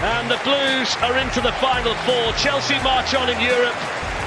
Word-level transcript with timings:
And 0.00 0.30
the 0.30 0.38
Blues 0.44 0.94
are 1.02 1.18
into 1.18 1.40
the 1.40 1.50
final 1.54 1.92
four. 2.06 2.32
Chelsea 2.34 2.78
march 2.84 3.16
on 3.16 3.28
in 3.28 3.40
Europe, 3.40 3.74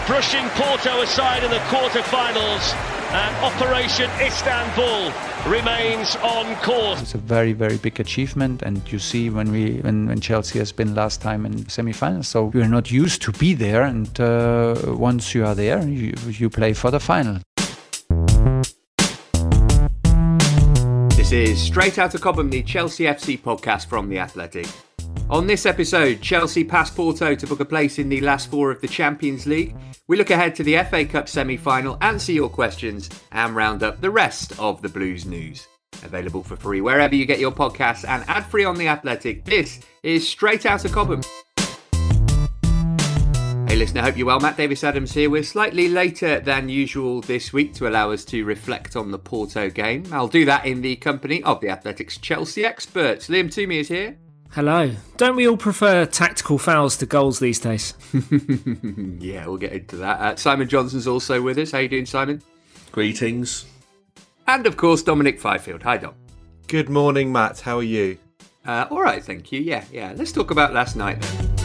brushing 0.06 0.46
Porto 0.50 1.02
aside 1.02 1.46
in 1.46 1.50
the 1.50 1.62
quarter-finals. 1.70 2.74
And 3.14 3.36
Operation 3.38 4.10
Istanbul 4.20 5.14
remains 5.50 6.18
on 6.18 6.58
course. 6.58 7.02
It's 7.02 7.14
a 7.14 7.20
very, 7.20 7.54
very 7.54 7.78
big 7.78 8.02
achievement, 8.02 8.62
and 8.64 8.82
you 8.92 9.00
see 9.00 9.30
when 9.30 9.50
we 9.54 9.80
when, 9.80 10.08
when 10.08 10.20
Chelsea 10.20 10.60
has 10.60 10.74
been 10.74 10.94
last 10.94 11.22
time 11.22 11.46
in 11.46 11.70
semi-finals. 11.70 12.28
So 12.28 12.52
you 12.54 12.62
are 12.64 12.68
not 12.68 12.92
used 12.92 13.22
to 13.22 13.32
be 13.32 13.54
there, 13.54 13.84
and 13.84 14.20
uh, 14.20 14.76
once 14.88 15.34
you 15.34 15.46
are 15.46 15.56
there, 15.56 15.88
you, 15.88 16.14
you 16.28 16.50
play 16.50 16.74
for 16.74 16.92
the 16.92 17.00
final. 17.00 17.40
This 21.16 21.32
is 21.32 21.62
Straight 21.62 21.98
Out 21.98 22.14
of 22.14 22.20
Cobham, 22.20 22.50
the 22.50 22.62
Chelsea 22.64 23.06
FC 23.06 23.40
podcast 23.40 23.86
from 23.86 24.10
The 24.10 24.20
Athletic. 24.20 24.68
On 25.30 25.48
this 25.48 25.66
episode, 25.66 26.22
Chelsea 26.22 26.62
pass 26.64 26.90
Porto 26.90 27.36
to 27.36 27.48
book 27.48 27.62
a 27.62 27.66
place 27.66 28.00
in 28.00 28.10
the 28.10 28.20
last 28.20 28.52
four 28.52 28.70
of 28.70 28.82
the 28.82 28.88
Champions 28.88 29.48
League. 29.48 29.74
We 30.10 30.18
look 30.18 30.30
ahead 30.30 30.56
to 30.56 30.64
the 30.64 30.78
FA 30.84 31.06
Cup 31.06 31.30
semi 31.30 31.56
final, 31.56 31.98
answer 32.02 32.34
your 32.34 32.50
questions, 32.50 33.10
and 33.32 33.56
round 33.56 33.82
up 33.82 34.02
the 34.02 34.12
rest 34.12 34.60
of 34.60 34.82
the 34.82 34.90
Blues 34.90 35.26
news. 35.26 35.68
Available 36.04 36.44
for 36.44 36.58
free 36.58 36.82
wherever 36.82 37.16
you 37.16 37.26
get 37.26 37.40
your 37.40 37.52
podcasts 37.52 38.06
and 38.06 38.26
ad 38.28 38.46
free 38.46 38.66
on 38.66 38.76
The 38.76 38.90
Athletic. 38.90 39.46
This 39.46 39.80
is 40.04 40.28
Straight 40.28 40.66
Out 40.66 40.84
of 40.84 40.92
Cobham. 40.92 41.22
Hey 43.68 43.78
listener, 43.78 44.02
hope 44.02 44.18
you're 44.18 44.28
well. 44.28 44.42
Matt 44.42 44.58
Davis 44.58 44.84
Adams 44.84 45.14
here. 45.14 45.30
We're 45.30 45.44
slightly 45.44 45.88
later 45.88 46.42
than 46.42 46.68
usual 46.68 47.22
this 47.22 47.54
week 47.54 47.74
to 47.76 47.88
allow 47.88 48.12
us 48.12 48.26
to 48.26 48.44
reflect 48.44 48.98
on 48.98 49.12
the 49.12 49.18
Porto 49.18 49.70
game. 49.70 50.04
I'll 50.12 50.28
do 50.28 50.44
that 50.44 50.66
in 50.66 50.82
the 50.82 50.98
company 50.98 51.42
of 51.44 51.62
the 51.62 51.70
Athletics 51.70 52.18
Chelsea 52.18 52.66
experts. 52.66 53.30
Liam 53.30 53.50
Toomey 53.50 53.80
is 53.80 53.88
here. 53.88 54.18
Hello. 54.54 54.92
Don't 55.16 55.38
we 55.38 55.48
all 55.48 55.56
prefer 55.56 56.06
tactical 56.06 56.58
fouls 56.58 56.98
to 56.98 57.06
goals 57.06 57.40
these 57.40 57.58
days? 57.58 57.94
yeah, 59.20 59.46
we'll 59.46 59.56
get 59.56 59.72
into 59.72 59.96
that. 59.98 60.20
Uh, 60.20 60.36
Simon 60.36 60.68
Johnson's 60.68 61.08
also 61.08 61.42
with 61.42 61.58
us. 61.58 61.72
How 61.72 61.78
you 61.78 61.88
doing, 61.88 62.06
Simon? 62.06 62.42
Greetings. 62.92 63.66
And 64.48 64.68
of 64.68 64.76
course, 64.76 65.04
Dominic 65.04 65.40
Fifield. 65.40 65.84
Hi, 65.84 65.96
Dom. 65.96 66.16
Good 66.68 66.90
morning, 66.90 67.32
Matt. 67.32 67.62
How 67.62 67.78
are 67.78 67.84
you? 67.84 68.18
Uh, 68.66 68.88
all 68.92 69.02
right, 69.02 69.24
thank 69.24 69.54
you. 69.54 69.62
Yeah, 69.62 69.86
yeah. 69.90 70.14
Let's 70.18 70.34
talk 70.34 70.52
about 70.52 70.74
last 70.74 70.98
night 70.98 71.22
then. 71.22 71.61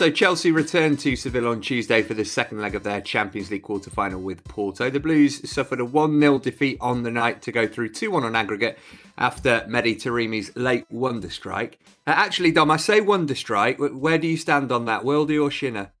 So 0.00 0.10
Chelsea 0.10 0.50
returned 0.50 0.98
to 1.00 1.14
Seville 1.14 1.48
on 1.48 1.60
Tuesday 1.60 2.00
for 2.00 2.14
the 2.14 2.24
second 2.24 2.62
leg 2.62 2.74
of 2.74 2.84
their 2.84 3.02
Champions 3.02 3.50
League 3.50 3.64
quarter-final 3.64 4.18
with 4.18 4.42
Porto. 4.44 4.88
The 4.88 4.98
Blues 4.98 5.46
suffered 5.46 5.78
a 5.78 5.84
1-0 5.84 6.40
defeat 6.40 6.78
on 6.80 7.02
the 7.02 7.10
night 7.10 7.42
to 7.42 7.52
go 7.52 7.68
through 7.68 7.90
2-1 7.90 8.22
on 8.22 8.34
aggregate 8.34 8.78
after 9.18 9.62
Mehdi 9.68 10.56
late 10.56 10.86
wonder 10.90 11.28
strike. 11.28 11.80
Uh, 12.06 12.12
actually, 12.16 12.50
Dom, 12.50 12.70
I 12.70 12.78
say 12.78 13.02
wonder 13.02 13.34
strike. 13.34 13.76
Where 13.78 14.16
do 14.16 14.26
you 14.26 14.38
stand 14.38 14.72
on 14.72 14.86
that, 14.86 15.02
worldie 15.02 15.38
or 15.38 15.50
Shinner? 15.50 15.92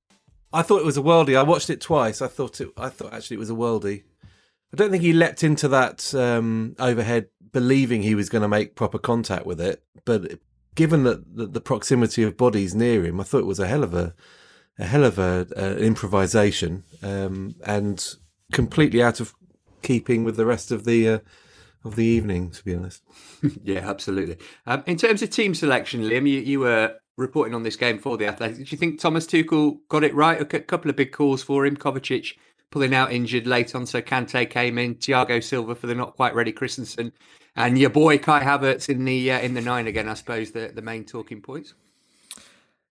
I 0.50 0.62
thought 0.62 0.80
it 0.80 0.86
was 0.86 0.96
a 0.96 1.02
worldie. 1.02 1.36
I 1.36 1.42
watched 1.42 1.68
it 1.68 1.82
twice. 1.82 2.22
I 2.22 2.28
thought 2.28 2.58
it. 2.62 2.70
I 2.78 2.88
thought 2.88 3.12
actually 3.12 3.34
it 3.34 3.40
was 3.40 3.50
a 3.50 3.52
worldie. 3.52 4.04
I 4.72 4.76
don't 4.76 4.90
think 4.90 5.02
he 5.02 5.12
leapt 5.12 5.44
into 5.44 5.68
that 5.68 6.14
um, 6.14 6.74
overhead 6.78 7.26
believing 7.52 8.02
he 8.02 8.14
was 8.14 8.30
going 8.30 8.40
to 8.40 8.48
make 8.48 8.76
proper 8.76 8.98
contact 8.98 9.44
with 9.44 9.60
it, 9.60 9.82
but 10.06 10.38
given 10.74 11.04
that 11.04 11.36
the, 11.36 11.46
the, 11.46 11.60
proximity 11.60 12.22
of 12.22 12.36
bodies 12.36 12.74
near 12.74 13.04
him, 13.04 13.20
I 13.20 13.24
thought 13.24 13.40
it 13.40 13.46
was 13.46 13.60
a 13.60 13.66
hell 13.66 13.82
of 13.82 13.94
a 13.94 14.14
a 14.78 14.86
hell 14.86 15.04
of 15.04 15.18
a, 15.18 15.46
uh, 15.56 15.76
improvisation 15.76 16.84
um, 17.02 17.54
and 17.66 18.14
completely 18.52 19.02
out 19.02 19.20
of 19.20 19.34
keeping 19.82 20.24
with 20.24 20.36
the 20.36 20.46
rest 20.46 20.70
of 20.70 20.84
the 20.84 21.08
uh, 21.08 21.18
of 21.84 21.96
the 21.96 22.04
evening. 22.04 22.50
To 22.50 22.64
be 22.64 22.74
honest, 22.74 23.02
yeah, 23.62 23.80
absolutely. 23.80 24.38
Um, 24.66 24.82
in 24.86 24.96
terms 24.96 25.22
of 25.22 25.30
team 25.30 25.54
selection, 25.54 26.02
Liam, 26.02 26.28
you, 26.28 26.40
you 26.40 26.60
were 26.60 26.94
reporting 27.16 27.54
on 27.54 27.62
this 27.62 27.76
game 27.76 27.98
for 27.98 28.16
the 28.16 28.26
Athletics. 28.26 28.58
Do 28.70 28.74
you 28.74 28.78
think 28.78 29.00
Thomas 29.00 29.26
Tuchel 29.26 29.78
got 29.88 30.04
it 30.04 30.14
right? 30.14 30.40
A 30.40 30.60
couple 30.60 30.90
of 30.90 30.96
big 30.96 31.12
calls 31.12 31.42
for 31.42 31.66
him. 31.66 31.76
Kovacic 31.76 32.36
pulling 32.70 32.94
out 32.94 33.12
injured 33.12 33.46
late 33.46 33.74
on, 33.74 33.84
so 33.84 34.00
Kante 34.00 34.48
came 34.48 34.78
in. 34.78 34.94
Thiago 34.94 35.42
Silva 35.42 35.74
for 35.74 35.86
the 35.86 35.94
not 35.94 36.14
quite 36.14 36.34
ready 36.34 36.52
Christensen 36.52 37.12
and 37.56 37.78
your 37.78 37.90
boy 37.90 38.18
Kai 38.18 38.42
Havertz 38.42 38.88
in 38.88 39.04
the 39.04 39.32
uh, 39.32 39.40
in 39.40 39.54
the 39.54 39.60
nine 39.60 39.86
again. 39.86 40.08
I 40.08 40.14
suppose 40.14 40.52
the 40.52 40.70
the 40.74 40.82
main 40.82 41.04
talking 41.04 41.40
points. 41.42 41.74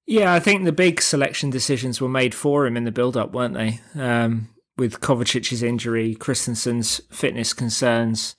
Yeah, 0.05 0.33
I 0.33 0.39
think 0.39 0.65
the 0.65 0.71
big 0.71 1.01
selection 1.01 1.51
decisions 1.51 2.01
were 2.01 2.09
made 2.09 2.33
for 2.33 2.65
him 2.65 2.75
in 2.75 2.83
the 2.83 2.91
build 2.91 3.15
up, 3.15 3.31
weren't 3.31 3.53
they? 3.53 3.79
Um, 3.95 4.49
with 4.75 5.01
Kovacic's 5.01 5.61
injury, 5.61 6.15
Christensen's 6.15 6.99
fitness 7.11 7.53
concerns, 7.53 8.35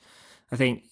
I 0.51 0.57
think 0.57 0.83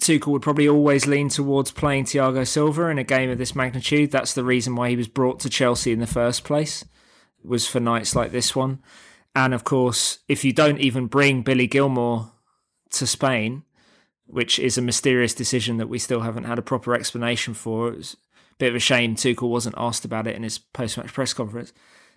Tuchel 0.00 0.28
would 0.28 0.42
probably 0.42 0.68
always 0.68 1.08
lean 1.08 1.30
towards 1.30 1.72
playing 1.72 2.04
Thiago 2.04 2.46
Silva 2.46 2.86
in 2.86 2.98
a 2.98 3.04
game 3.04 3.28
of 3.28 3.38
this 3.38 3.56
magnitude. 3.56 4.12
That's 4.12 4.34
the 4.34 4.44
reason 4.44 4.76
why 4.76 4.90
he 4.90 4.96
was 4.96 5.08
brought 5.08 5.40
to 5.40 5.50
Chelsea 5.50 5.92
in 5.92 5.98
the 5.98 6.06
first 6.06 6.44
place, 6.44 6.84
was 7.42 7.66
for 7.66 7.80
nights 7.80 8.14
like 8.14 8.30
this 8.30 8.54
one. 8.54 8.80
And 9.34 9.52
of 9.52 9.64
course, 9.64 10.20
if 10.28 10.44
you 10.44 10.52
don't 10.52 10.78
even 10.78 11.06
bring 11.06 11.42
Billy 11.42 11.66
Gilmour 11.66 12.30
to 12.90 13.06
Spain, 13.06 13.64
which 14.30 14.58
is 14.58 14.78
a 14.78 14.82
mysterious 14.82 15.34
decision 15.34 15.76
that 15.78 15.88
we 15.88 15.98
still 15.98 16.20
haven't 16.20 16.44
had 16.44 16.58
a 16.58 16.62
proper 16.62 16.94
explanation 16.94 17.54
for. 17.54 17.88
It 17.88 17.96
was 17.96 18.16
a 18.34 18.56
bit 18.58 18.70
of 18.70 18.76
a 18.76 18.80
shame 18.80 19.16
Tuchel 19.16 19.48
wasn't 19.48 19.74
asked 19.78 20.04
about 20.04 20.26
it 20.26 20.36
in 20.36 20.42
his 20.42 20.58
post-match 20.58 21.12
press 21.12 21.32
conference. 21.32 21.72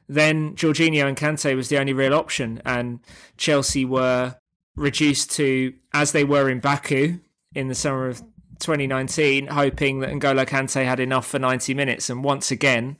Then 0.08 0.56
Jorginho 0.56 1.08
and 1.08 1.18
Kante 1.18 1.56
was 1.56 1.70
the 1.70 1.80
only 1.80 1.94
real 1.94 2.14
option, 2.14 2.62
and 2.66 3.00
Chelsea 3.38 3.86
were 3.86 4.36
reduced 4.76 5.32
to 5.32 5.74
as 5.94 6.12
they 6.12 6.24
were 6.24 6.50
in 6.50 6.60
Baku 6.60 7.20
in 7.56 7.68
the 7.68 7.76
summer 7.76 8.08
of 8.08 8.20
2019, 8.60 9.48
hoping 9.48 10.00
that 10.00 10.10
N'Golo 10.10 10.46
Kante 10.46 10.86
had 10.86 11.00
enough 11.00 11.28
for 11.28 11.40
90 11.40 11.74
minutes. 11.74 12.10
And 12.10 12.24
once 12.24 12.52
again, 12.52 12.98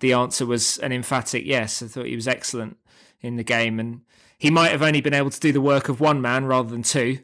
the 0.00 0.12
answer 0.12 0.44
was 0.46 0.78
an 0.78 0.92
emphatic 0.92 1.44
yes. 1.46 1.82
I 1.82 1.86
thought 1.86 2.06
he 2.06 2.16
was 2.16 2.28
excellent 2.28 2.76
in 3.20 3.36
the 3.36 3.44
game, 3.44 3.80
and 3.80 4.02
he 4.38 4.50
might 4.50 4.72
have 4.72 4.82
only 4.82 5.00
been 5.00 5.14
able 5.14 5.30
to 5.30 5.40
do 5.40 5.52
the 5.52 5.60
work 5.60 5.88
of 5.88 6.00
one 6.00 6.20
man 6.20 6.44
rather 6.44 6.70
than 6.70 6.82
two 6.82 7.20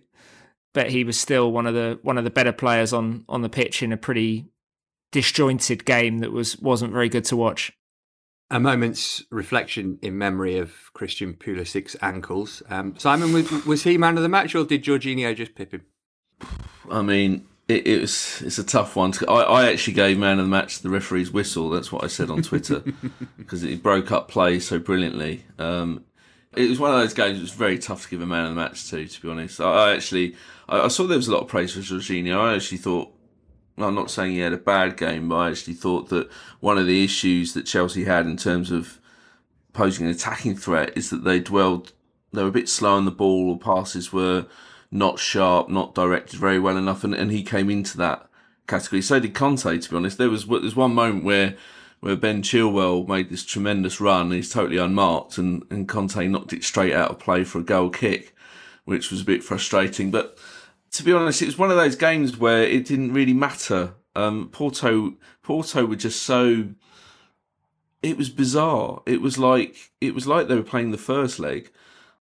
but 0.79 0.91
he 0.91 1.03
was 1.03 1.19
still 1.19 1.51
one 1.51 1.67
of 1.67 1.75
the 1.75 1.99
one 2.03 2.19
of 2.19 2.23
the 2.23 2.31
better 2.31 2.53
players 2.53 2.93
on 2.93 3.25
on 3.29 3.43
the 3.43 3.49
pitch 3.49 3.83
in 3.83 3.93
a 3.93 3.97
pretty 3.97 4.47
disjointed 5.11 5.85
game 5.85 6.19
that 6.19 6.31
was 6.31 6.57
wasn't 6.61 6.93
very 6.93 7.09
good 7.09 7.25
to 7.25 7.37
watch. 7.37 7.73
A 8.53 8.61
moment's 8.61 9.25
reflection 9.33 9.99
in 10.03 10.17
memory 10.17 10.57
of 10.57 10.73
Christian 10.93 11.35
Pulisic's 11.35 11.97
ankles. 12.01 12.63
Um, 12.71 12.95
Simon, 12.97 13.33
was, 13.33 13.67
was 13.67 13.83
he 13.83 13.99
man 13.99 14.17
of 14.17 14.23
the 14.23 14.29
match, 14.29 14.55
or 14.55 14.65
did 14.65 14.85
Jorginho 14.85 15.35
just 15.35 15.57
pip 15.57 15.73
him? 15.73 15.85
I 16.89 17.03
mean, 17.03 17.45
it, 17.67 17.85
it, 17.89 18.01
was 18.01 18.41
it's 18.43 18.59
a 18.59 18.65
tough 18.65 18.95
one. 18.95 19.11
To, 19.11 19.29
I, 19.29 19.63
I 19.63 19.73
actually 19.73 19.95
gave 19.95 20.17
man 20.17 20.39
of 20.39 20.45
the 20.45 20.51
match 20.51 20.79
the 20.79 20.91
referee's 20.91 21.33
whistle. 21.33 21.71
That's 21.71 21.91
what 21.91 22.05
I 22.05 22.07
said 22.07 22.31
on 22.31 22.43
Twitter 22.43 22.85
because 23.37 23.65
it 23.65 23.83
broke 23.83 24.13
up 24.13 24.29
play 24.29 24.61
so 24.61 24.79
brilliantly. 24.79 25.45
Um, 25.59 26.05
it 26.57 26.69
was 26.69 26.79
one 26.79 26.93
of 26.93 27.01
those 27.01 27.15
games. 27.15 27.39
It 27.39 27.43
was 27.43 27.53
very 27.53 27.79
tough 27.79 28.05
to 28.05 28.09
give 28.09 28.23
a 28.23 28.27
man 28.27 28.45
of 28.45 28.51
the 28.51 28.61
match 28.61 28.89
to. 28.91 29.07
To 29.07 29.21
be 29.21 29.29
honest, 29.29 29.61
I, 29.61 29.91
I 29.91 29.95
actually 29.95 30.37
I, 30.69 30.83
I, 30.83 30.89
saw 30.89 31.07
there 31.07 31.17
was 31.17 31.29
a 31.29 31.33
lot 31.33 31.43
of 31.43 31.49
praise 31.49 31.73
for 31.73 31.81
Jorginho. 31.81 32.39
I 32.39 32.55
actually 32.55 32.79
thought. 32.79 33.15
I'm 33.79 33.95
not 33.95 34.11
saying 34.11 34.33
he 34.33 34.41
had 34.41 34.53
a 34.53 34.59
bad 34.59 34.97
game, 34.97 35.29
but 35.29 35.37
I 35.37 35.51
actually 35.51 35.75
thought 35.75 36.09
that 36.09 36.29
one 36.59 36.79
of 36.79 36.87
the 36.87 37.05
issues 37.05 37.55
that 37.55 37.63
Chelsea 37.63 38.05
had 38.05 38.27
in 38.27 38.37
terms 38.37 38.73
of 38.73 38.99
posing 39.73 40.05
an 40.05 40.11
attacking 40.11 40.57
threat 40.57 40.93
is 40.97 41.11
that 41.11 41.23
they 41.23 41.39
dwelled. 41.39 41.93
They 42.33 42.43
were 42.43 42.49
a 42.49 42.53
bit 42.53 42.69
slow 42.69 42.95
on 42.95 43.05
the 43.05 43.13
ball, 43.13 43.51
or 43.51 43.59
passes 43.59 44.13
were 44.13 44.47
not 44.91 45.19
sharp, 45.19 45.69
not 45.69 45.95
directed 45.95 46.41
very 46.41 46.59
well 46.59 46.77
enough, 46.77 47.05
and, 47.05 47.15
and 47.15 47.31
he 47.31 47.43
came 47.43 47.71
into 47.71 47.97
that 47.99 48.29
category. 48.67 49.03
So 49.03 49.21
did 49.21 49.35
Kante. 49.35 49.83
To 49.83 49.91
be 49.91 49.97
honest, 49.97 50.19
there 50.19 50.31
was 50.31 50.47
there's 50.47 50.77
one 50.77 50.95
moment 50.95 51.25
where 51.25 51.57
where 52.01 52.17
Ben 52.17 52.43
Chilwell 52.43 53.07
made 53.09 53.31
this 53.31 53.45
tremendous 53.45 54.01
run, 54.01 54.27
and 54.27 54.33
he's 54.35 54.53
totally 54.53 54.79
unmarked, 54.79 55.39
and 55.39 55.65
and 55.71 55.89
Kante 55.89 56.29
knocked 56.29 56.53
it 56.53 56.65
straight 56.65 56.93
out 56.93 57.11
of 57.11 57.19
play 57.19 57.45
for 57.45 57.59
a 57.59 57.65
goal 57.65 57.91
kick, 57.91 58.35
which 58.85 59.11
was 59.11 59.23
a 59.23 59.25
bit 59.25 59.43
frustrating. 59.43 60.11
But 60.11 60.39
to 60.93 61.03
be 61.03 61.13
honest, 61.13 61.43
it 61.43 61.47
was 61.47 61.59
one 61.59 61.71
of 61.71 61.77
those 61.77 61.97
games 61.97 62.37
where 62.37 62.63
it 62.63 62.87
didn't 62.87 63.13
really 63.13 63.35
matter. 63.35 63.95
Um, 64.17 64.49
Porto 64.51 65.15
Porto 65.43 65.87
were 65.87 65.97
just 65.97 66.23
so. 66.23 66.71
It 68.03 68.17
was 68.17 68.31
bizarre. 68.31 69.03
It 69.07 69.21
was 69.21 69.39
like 69.39 69.93
it 70.01 70.15
was 70.15 70.27
like 70.27 70.49
they 70.49 70.55
were 70.55 70.63
playing 70.63 70.93
the 70.93 70.99
first 70.99 71.39
leg 71.39 71.71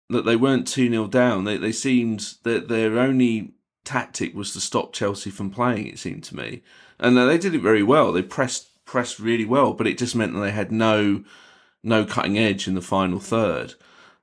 that 0.09 0.25
they 0.25 0.35
weren't 0.35 0.67
2 0.67 0.89
0 0.89 1.07
down. 1.07 1.45
They, 1.45 1.57
they 1.57 1.71
seemed 1.71 2.35
that 2.43 2.67
their 2.67 2.99
only 2.99 3.53
tactic 3.83 4.35
was 4.35 4.53
to 4.53 4.59
stop 4.59 4.93
Chelsea 4.93 5.29
from 5.29 5.49
playing, 5.49 5.87
it 5.87 5.99
seemed 5.99 6.23
to 6.25 6.35
me. 6.35 6.61
And 6.99 7.17
they 7.17 7.37
did 7.37 7.55
it 7.55 7.61
very 7.61 7.83
well. 7.83 8.11
They 8.11 8.21
pressed 8.21 8.67
pressed 8.85 9.19
really 9.19 9.45
well, 9.45 9.73
but 9.73 9.87
it 9.87 9.97
just 9.97 10.15
meant 10.15 10.33
that 10.33 10.41
they 10.41 10.51
had 10.51 10.71
no 10.71 11.23
no 11.83 12.05
cutting 12.05 12.37
edge 12.37 12.67
in 12.67 12.75
the 12.75 12.81
final 12.81 13.19
third. 13.19 13.73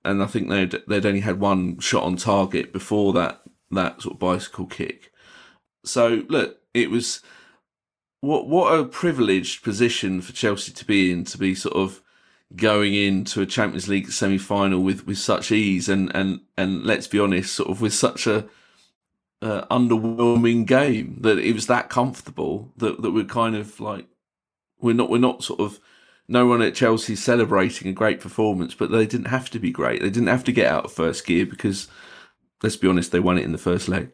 And 0.05 0.23
I 0.23 0.27
think 0.27 0.49
they'd 0.49 0.77
they'd 0.87 1.07
only 1.07 1.21
had 1.21 1.41
one 1.41 1.79
shot 1.81 2.05
on 2.05 2.17
target 2.17 2.73
before 2.73 3.13
that 3.15 3.43
that 3.71 4.03
sort 4.03 4.15
of 4.15 4.19
bicycle 4.19 4.67
kick. 4.67 5.13
So 5.85 6.25
look, 6.29 6.59
it 6.75 6.91
was 6.91 7.23
what 8.21 8.49
what 8.49 8.79
a 8.79 8.85
privileged 8.85 9.63
position 9.63 10.21
for 10.21 10.33
Chelsea 10.33 10.73
to 10.73 10.85
be 10.85 11.13
in 11.13 11.25
to 11.25 11.39
be 11.39 11.55
sort 11.55 11.77
of 11.77 12.03
going 12.57 12.95
into 12.95 13.43
a 13.43 13.47
Champions 13.47 13.89
League 13.89 14.11
semi 14.11 14.39
final 14.39 14.81
with, 14.83 15.07
with 15.07 15.19
such 15.19 15.53
ease 15.53 15.89
and, 15.89 16.11
and, 16.15 16.41
and 16.57 16.85
let's 16.85 17.07
be 17.07 17.19
honest, 17.19 17.55
sort 17.55 17.69
of 17.69 17.81
with 17.81 17.93
such 17.93 18.27
a 18.27 18.49
uh, 19.43 19.65
underwhelming 19.67 20.67
game 20.67 21.19
that 21.21 21.39
it 21.39 21.53
was 21.53 21.67
that 21.67 21.89
comfortable 21.89 22.73
that, 22.77 23.03
that 23.03 23.13
we're 23.13 23.25
kind 23.25 23.55
of 23.55 23.79
like 23.79 24.07
we're 24.81 24.95
not 24.95 25.11
we're 25.11 25.19
not 25.19 25.45
sort 25.45 25.61
of 25.61 25.79
no 26.27 26.47
one 26.47 26.61
at 26.61 26.75
Chelsea 26.75 27.15
celebrating 27.15 27.89
a 27.89 27.93
great 27.93 28.21
performance, 28.21 28.75
but 28.75 28.91
they 28.91 29.07
didn't 29.07 29.29
have 29.29 29.49
to 29.51 29.59
be 29.59 29.71
great. 29.71 30.03
They 30.03 30.11
didn't 30.11 30.29
have 30.29 30.45
to 30.45 30.53
get 30.53 30.71
out 30.71 30.85
of 30.85 30.93
first 30.93 31.25
gear 31.25 31.47
because 31.47 31.89
let's 32.63 32.77
be 32.77 32.89
honest, 32.89 33.13
they 33.13 33.21
won 33.21 33.39
it 33.39 33.45
in 33.45 33.53
the 33.53 33.59
first 33.59 33.89
leg. 33.89 34.13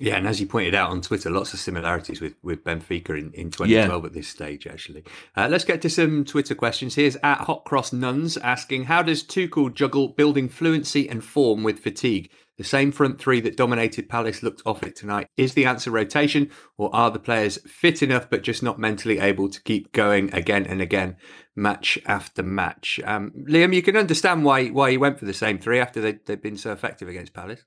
Yeah, 0.00 0.16
and 0.16 0.26
as 0.26 0.40
you 0.40 0.46
pointed 0.46 0.74
out 0.74 0.90
on 0.90 1.02
Twitter, 1.02 1.28
lots 1.28 1.52
of 1.52 1.60
similarities 1.60 2.22
with, 2.22 2.34
with 2.42 2.64
Benfica 2.64 3.10
in, 3.10 3.32
in 3.34 3.50
2012 3.50 3.68
yeah. 3.68 4.06
at 4.06 4.14
this 4.14 4.28
stage, 4.28 4.66
actually. 4.66 5.04
Uh, 5.36 5.46
let's 5.50 5.64
get 5.64 5.82
to 5.82 5.90
some 5.90 6.24
Twitter 6.24 6.54
questions. 6.54 6.94
Here's 6.94 7.16
at 7.16 7.42
Hot 7.42 7.66
Cross 7.66 7.92
Nuns 7.92 8.38
asking 8.38 8.84
How 8.84 9.02
does 9.02 9.22
Tuchel 9.22 9.74
juggle 9.74 10.08
building 10.08 10.48
fluency 10.48 11.06
and 11.06 11.22
form 11.22 11.62
with 11.62 11.80
fatigue? 11.80 12.30
The 12.56 12.64
same 12.64 12.92
front 12.92 13.18
three 13.18 13.40
that 13.40 13.58
dominated 13.58 14.08
Palace 14.08 14.42
looked 14.42 14.62
off 14.64 14.82
it 14.82 14.96
tonight. 14.96 15.28
Is 15.36 15.52
the 15.52 15.66
answer 15.66 15.90
rotation, 15.90 16.50
or 16.78 16.94
are 16.94 17.10
the 17.10 17.18
players 17.18 17.58
fit 17.66 18.02
enough 18.02 18.30
but 18.30 18.42
just 18.42 18.62
not 18.62 18.78
mentally 18.78 19.18
able 19.18 19.50
to 19.50 19.62
keep 19.62 19.92
going 19.92 20.32
again 20.32 20.66
and 20.66 20.80
again, 20.80 21.16
match 21.60 21.98
after 22.06 22.42
match? 22.42 23.00
Um, 23.04 23.30
Liam, 23.48 23.74
you 23.74 23.82
can 23.82 23.96
understand 23.96 24.44
why 24.44 24.68
why 24.68 24.90
he 24.90 24.96
went 24.96 25.18
for 25.18 25.26
the 25.26 25.34
same 25.34 25.58
three 25.58 25.78
after 25.78 26.00
they, 26.00 26.12
they've 26.12 26.42
been 26.42 26.56
so 26.56 26.72
effective 26.72 27.08
against 27.08 27.32
Palace. 27.32 27.64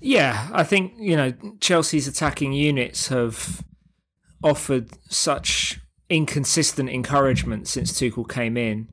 Yeah, 0.00 0.48
I 0.52 0.62
think, 0.62 0.94
you 0.98 1.16
know, 1.16 1.32
Chelsea's 1.60 2.06
attacking 2.06 2.52
units 2.52 3.08
have 3.08 3.64
offered 4.42 4.90
such 5.10 5.80
inconsistent 6.08 6.88
encouragement 6.88 7.66
since 7.66 7.92
Tuchel 7.92 8.28
came 8.28 8.56
in. 8.56 8.88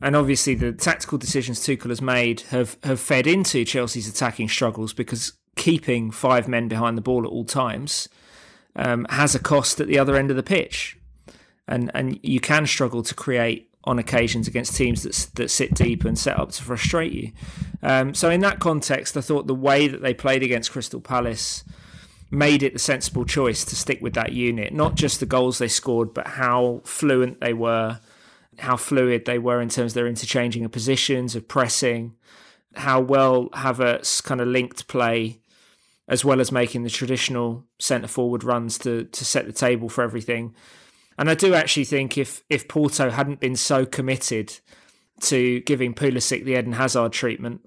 And 0.00 0.16
obviously, 0.16 0.54
the 0.54 0.72
tactical 0.72 1.18
decisions 1.18 1.60
Tuchel 1.60 1.90
has 1.90 2.02
made 2.02 2.42
have, 2.52 2.76
have 2.84 3.00
fed 3.00 3.26
into 3.26 3.64
Chelsea's 3.64 4.08
attacking 4.08 4.48
struggles 4.48 4.92
because 4.92 5.32
keeping 5.56 6.10
five 6.10 6.48
men 6.48 6.68
behind 6.68 6.96
the 6.96 7.02
ball 7.02 7.24
at 7.24 7.30
all 7.30 7.44
times 7.44 8.08
um, 8.74 9.06
has 9.10 9.34
a 9.34 9.38
cost 9.38 9.80
at 9.80 9.88
the 9.88 9.98
other 9.98 10.16
end 10.16 10.30
of 10.30 10.36
the 10.36 10.42
pitch. 10.42 10.98
And, 11.68 11.90
and 11.94 12.20
you 12.22 12.40
can 12.40 12.66
struggle 12.66 13.02
to 13.02 13.14
create 13.14 13.65
on 13.86 13.98
occasions 13.98 14.48
against 14.48 14.76
teams 14.76 15.02
that 15.04 15.34
that 15.36 15.50
sit 15.50 15.74
deep 15.74 16.04
and 16.04 16.18
set 16.18 16.38
up 16.38 16.50
to 16.52 16.62
frustrate 16.62 17.12
you. 17.12 17.32
Um, 17.82 18.14
so 18.14 18.30
in 18.30 18.40
that 18.40 18.58
context, 18.58 19.16
I 19.16 19.20
thought 19.20 19.46
the 19.46 19.54
way 19.54 19.86
that 19.88 20.02
they 20.02 20.12
played 20.12 20.42
against 20.42 20.72
Crystal 20.72 21.00
Palace 21.00 21.64
made 22.30 22.62
it 22.62 22.72
the 22.72 22.78
sensible 22.78 23.24
choice 23.24 23.64
to 23.64 23.76
stick 23.76 24.00
with 24.02 24.14
that 24.14 24.32
unit. 24.32 24.72
Not 24.72 24.96
just 24.96 25.20
the 25.20 25.26
goals 25.26 25.58
they 25.58 25.68
scored, 25.68 26.12
but 26.12 26.26
how 26.26 26.82
fluent 26.84 27.40
they 27.40 27.52
were, 27.52 28.00
how 28.58 28.76
fluid 28.76 29.24
they 29.24 29.38
were 29.38 29.60
in 29.60 29.68
terms 29.68 29.92
of 29.92 29.94
their 29.94 30.08
interchanging 30.08 30.64
of 30.64 30.72
positions, 30.72 31.36
of 31.36 31.46
pressing, 31.46 32.16
how 32.74 33.00
well 33.00 33.48
Havertz 33.50 34.22
kind 34.22 34.40
of 34.40 34.48
linked 34.48 34.88
play, 34.88 35.40
as 36.08 36.24
well 36.24 36.40
as 36.40 36.50
making 36.50 36.82
the 36.82 36.90
traditional 36.90 37.64
centre 37.78 38.08
forward 38.08 38.42
runs 38.42 38.78
to 38.78 39.04
to 39.04 39.24
set 39.24 39.46
the 39.46 39.52
table 39.52 39.88
for 39.88 40.02
everything. 40.02 40.54
And 41.18 41.30
I 41.30 41.34
do 41.34 41.54
actually 41.54 41.84
think 41.84 42.18
if 42.18 42.42
if 42.50 42.68
Porto 42.68 43.10
hadn't 43.10 43.40
been 43.40 43.56
so 43.56 43.86
committed 43.86 44.58
to 45.22 45.60
giving 45.60 45.94
Pulisic 45.94 46.44
the 46.44 46.58
Eden 46.58 46.72
Hazard 46.72 47.12
treatment 47.12 47.60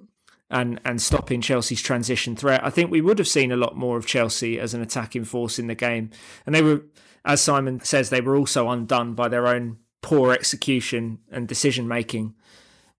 and 0.49 0.79
and 0.85 1.01
stopping 1.01 1.41
Chelsea's 1.41 1.81
transition 1.81 2.35
threat, 2.35 2.63
I 2.63 2.69
think 2.69 2.91
we 2.91 3.01
would 3.01 3.17
have 3.17 3.27
seen 3.27 3.51
a 3.51 3.57
lot 3.57 3.75
more 3.75 3.97
of 3.97 4.05
Chelsea 4.05 4.59
as 4.59 4.73
an 4.73 4.81
attacking 4.81 5.25
force 5.25 5.57
in 5.59 5.67
the 5.67 5.75
game. 5.75 6.11
And 6.45 6.53
they 6.53 6.61
were, 6.61 6.83
as 7.25 7.41
Simon 7.41 7.81
says, 7.81 8.09
they 8.09 8.21
were 8.21 8.35
also 8.35 8.69
undone 8.69 9.13
by 9.13 9.27
their 9.27 9.47
own 9.47 9.77
poor 10.01 10.31
execution 10.31 11.19
and 11.31 11.47
decision 11.47 11.87
making 11.87 12.35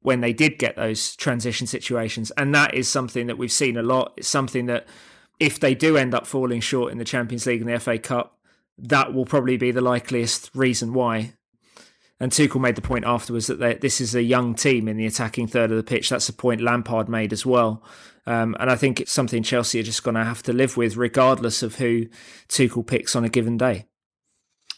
when 0.02 0.20
they 0.20 0.32
did 0.32 0.58
get 0.58 0.76
those 0.76 1.14
transition 1.16 1.66
situations. 1.66 2.30
And 2.36 2.54
that 2.54 2.74
is 2.74 2.88
something 2.88 3.26
that 3.26 3.38
we've 3.38 3.52
seen 3.52 3.76
a 3.76 3.82
lot. 3.82 4.14
It's 4.16 4.28
something 4.28 4.66
that 4.66 4.86
if 5.38 5.60
they 5.60 5.74
do 5.74 5.96
end 5.96 6.14
up 6.14 6.26
falling 6.26 6.60
short 6.60 6.92
in 6.92 6.98
the 6.98 7.04
Champions 7.04 7.46
League 7.46 7.60
and 7.60 7.70
the 7.70 7.78
FA 7.78 7.98
Cup, 7.98 8.38
that 8.82 9.12
will 9.12 9.24
probably 9.24 9.56
be 9.56 9.70
the 9.70 9.80
likeliest 9.80 10.50
reason 10.54 10.92
why. 10.92 11.34
And 12.18 12.30
Tuchel 12.30 12.60
made 12.60 12.76
the 12.76 12.82
point 12.82 13.06
afterwards 13.06 13.46
that 13.46 13.80
this 13.80 14.00
is 14.00 14.14
a 14.14 14.22
young 14.22 14.54
team 14.54 14.88
in 14.88 14.98
the 14.98 15.06
attacking 15.06 15.46
third 15.46 15.70
of 15.70 15.78
the 15.78 15.82
pitch. 15.82 16.10
That's 16.10 16.28
a 16.28 16.34
point 16.34 16.60
Lampard 16.60 17.08
made 17.08 17.32
as 17.32 17.46
well. 17.46 17.82
Um, 18.26 18.54
and 18.60 18.70
I 18.70 18.76
think 18.76 19.00
it's 19.00 19.12
something 19.12 19.42
Chelsea 19.42 19.80
are 19.80 19.84
just 19.84 20.02
going 20.02 20.16
to 20.16 20.24
have 20.24 20.42
to 20.42 20.52
live 20.52 20.76
with, 20.76 20.96
regardless 20.96 21.62
of 21.62 21.76
who 21.76 22.06
Tuchel 22.48 22.86
picks 22.86 23.16
on 23.16 23.24
a 23.24 23.30
given 23.30 23.56
day. 23.56 23.86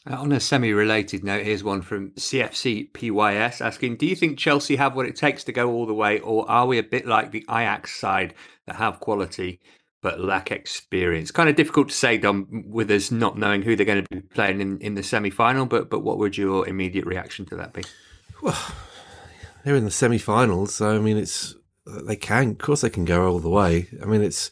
Uh, 0.08 0.14
on 0.14 0.32
a 0.32 0.40
semi 0.40 0.72
related 0.72 1.22
note, 1.22 1.44
here's 1.44 1.62
one 1.62 1.82
from 1.82 2.10
CFC 2.12 2.92
PYS 2.92 3.60
asking 3.60 3.96
Do 3.96 4.06
you 4.06 4.16
think 4.16 4.38
Chelsea 4.38 4.76
have 4.76 4.96
what 4.96 5.06
it 5.06 5.16
takes 5.16 5.44
to 5.44 5.52
go 5.52 5.70
all 5.70 5.86
the 5.86 5.94
way, 5.94 6.18
or 6.20 6.48
are 6.50 6.66
we 6.66 6.78
a 6.78 6.82
bit 6.82 7.06
like 7.06 7.30
the 7.30 7.44
Ajax 7.48 7.94
side 7.94 8.34
that 8.66 8.76
have 8.76 9.00
quality 9.00 9.60
but 10.02 10.20
lack 10.20 10.50
experience. 10.50 11.30
Kind 11.30 11.48
of 11.48 11.56
difficult 11.56 11.88
to 11.88 11.94
say, 11.94 12.18
Dom, 12.18 12.64
with 12.68 12.90
us 12.90 13.10
not 13.10 13.38
knowing 13.38 13.62
who 13.62 13.76
they're 13.76 13.86
going 13.86 14.04
to 14.04 14.14
be 14.14 14.20
playing 14.20 14.60
in, 14.60 14.78
in 14.80 14.94
the 14.94 15.02
semi 15.02 15.30
final. 15.30 15.64
But 15.64 15.88
but 15.88 16.00
what 16.00 16.18
would 16.18 16.36
your 16.36 16.68
immediate 16.68 17.06
reaction 17.06 17.46
to 17.46 17.56
that 17.56 17.72
be? 17.72 17.82
Well, 18.42 18.58
they're 19.64 19.76
in 19.76 19.84
the 19.84 19.90
semi-finals, 19.90 20.74
so 20.74 20.94
I 20.94 20.98
mean, 20.98 21.16
it's 21.16 21.54
they 21.86 22.16
can, 22.16 22.50
of 22.50 22.58
course, 22.58 22.80
they 22.82 22.90
can 22.90 23.04
go 23.04 23.26
all 23.28 23.38
the 23.38 23.48
way. 23.48 23.88
I 24.02 24.06
mean, 24.06 24.22
it's 24.22 24.50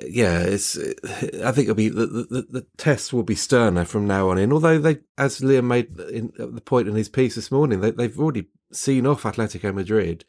yeah, 0.00 0.40
it's. 0.40 0.76
I 0.78 1.52
think 1.52 1.64
it'll 1.64 1.74
be 1.74 1.88
the, 1.88 2.06
the 2.06 2.46
the 2.48 2.66
test 2.76 3.12
will 3.12 3.24
be 3.24 3.34
sterner 3.34 3.84
from 3.84 4.06
now 4.06 4.30
on 4.30 4.38
in. 4.38 4.52
Although 4.52 4.78
they, 4.78 4.98
as 5.18 5.40
Liam 5.40 5.64
made 5.64 5.98
in, 5.98 6.32
the 6.36 6.60
point 6.60 6.88
in 6.88 6.94
his 6.94 7.08
piece 7.08 7.34
this 7.34 7.50
morning, 7.50 7.80
they, 7.80 7.90
they've 7.90 8.18
already 8.18 8.46
seen 8.72 9.06
off 9.06 9.24
Atletico 9.24 9.74
Madrid. 9.74 10.24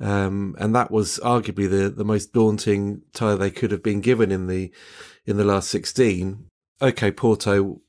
Um, 0.00 0.54
and 0.58 0.74
that 0.74 0.90
was 0.90 1.18
arguably 1.24 1.68
the, 1.68 1.90
the 1.90 2.04
most 2.04 2.32
daunting 2.32 3.02
tie 3.12 3.34
they 3.34 3.50
could 3.50 3.72
have 3.72 3.82
been 3.82 4.00
given 4.00 4.30
in 4.30 4.46
the 4.46 4.72
in 5.26 5.36
the 5.36 5.44
last 5.44 5.68
sixteen. 5.70 6.46
Okay, 6.80 7.10
Porto. 7.10 7.80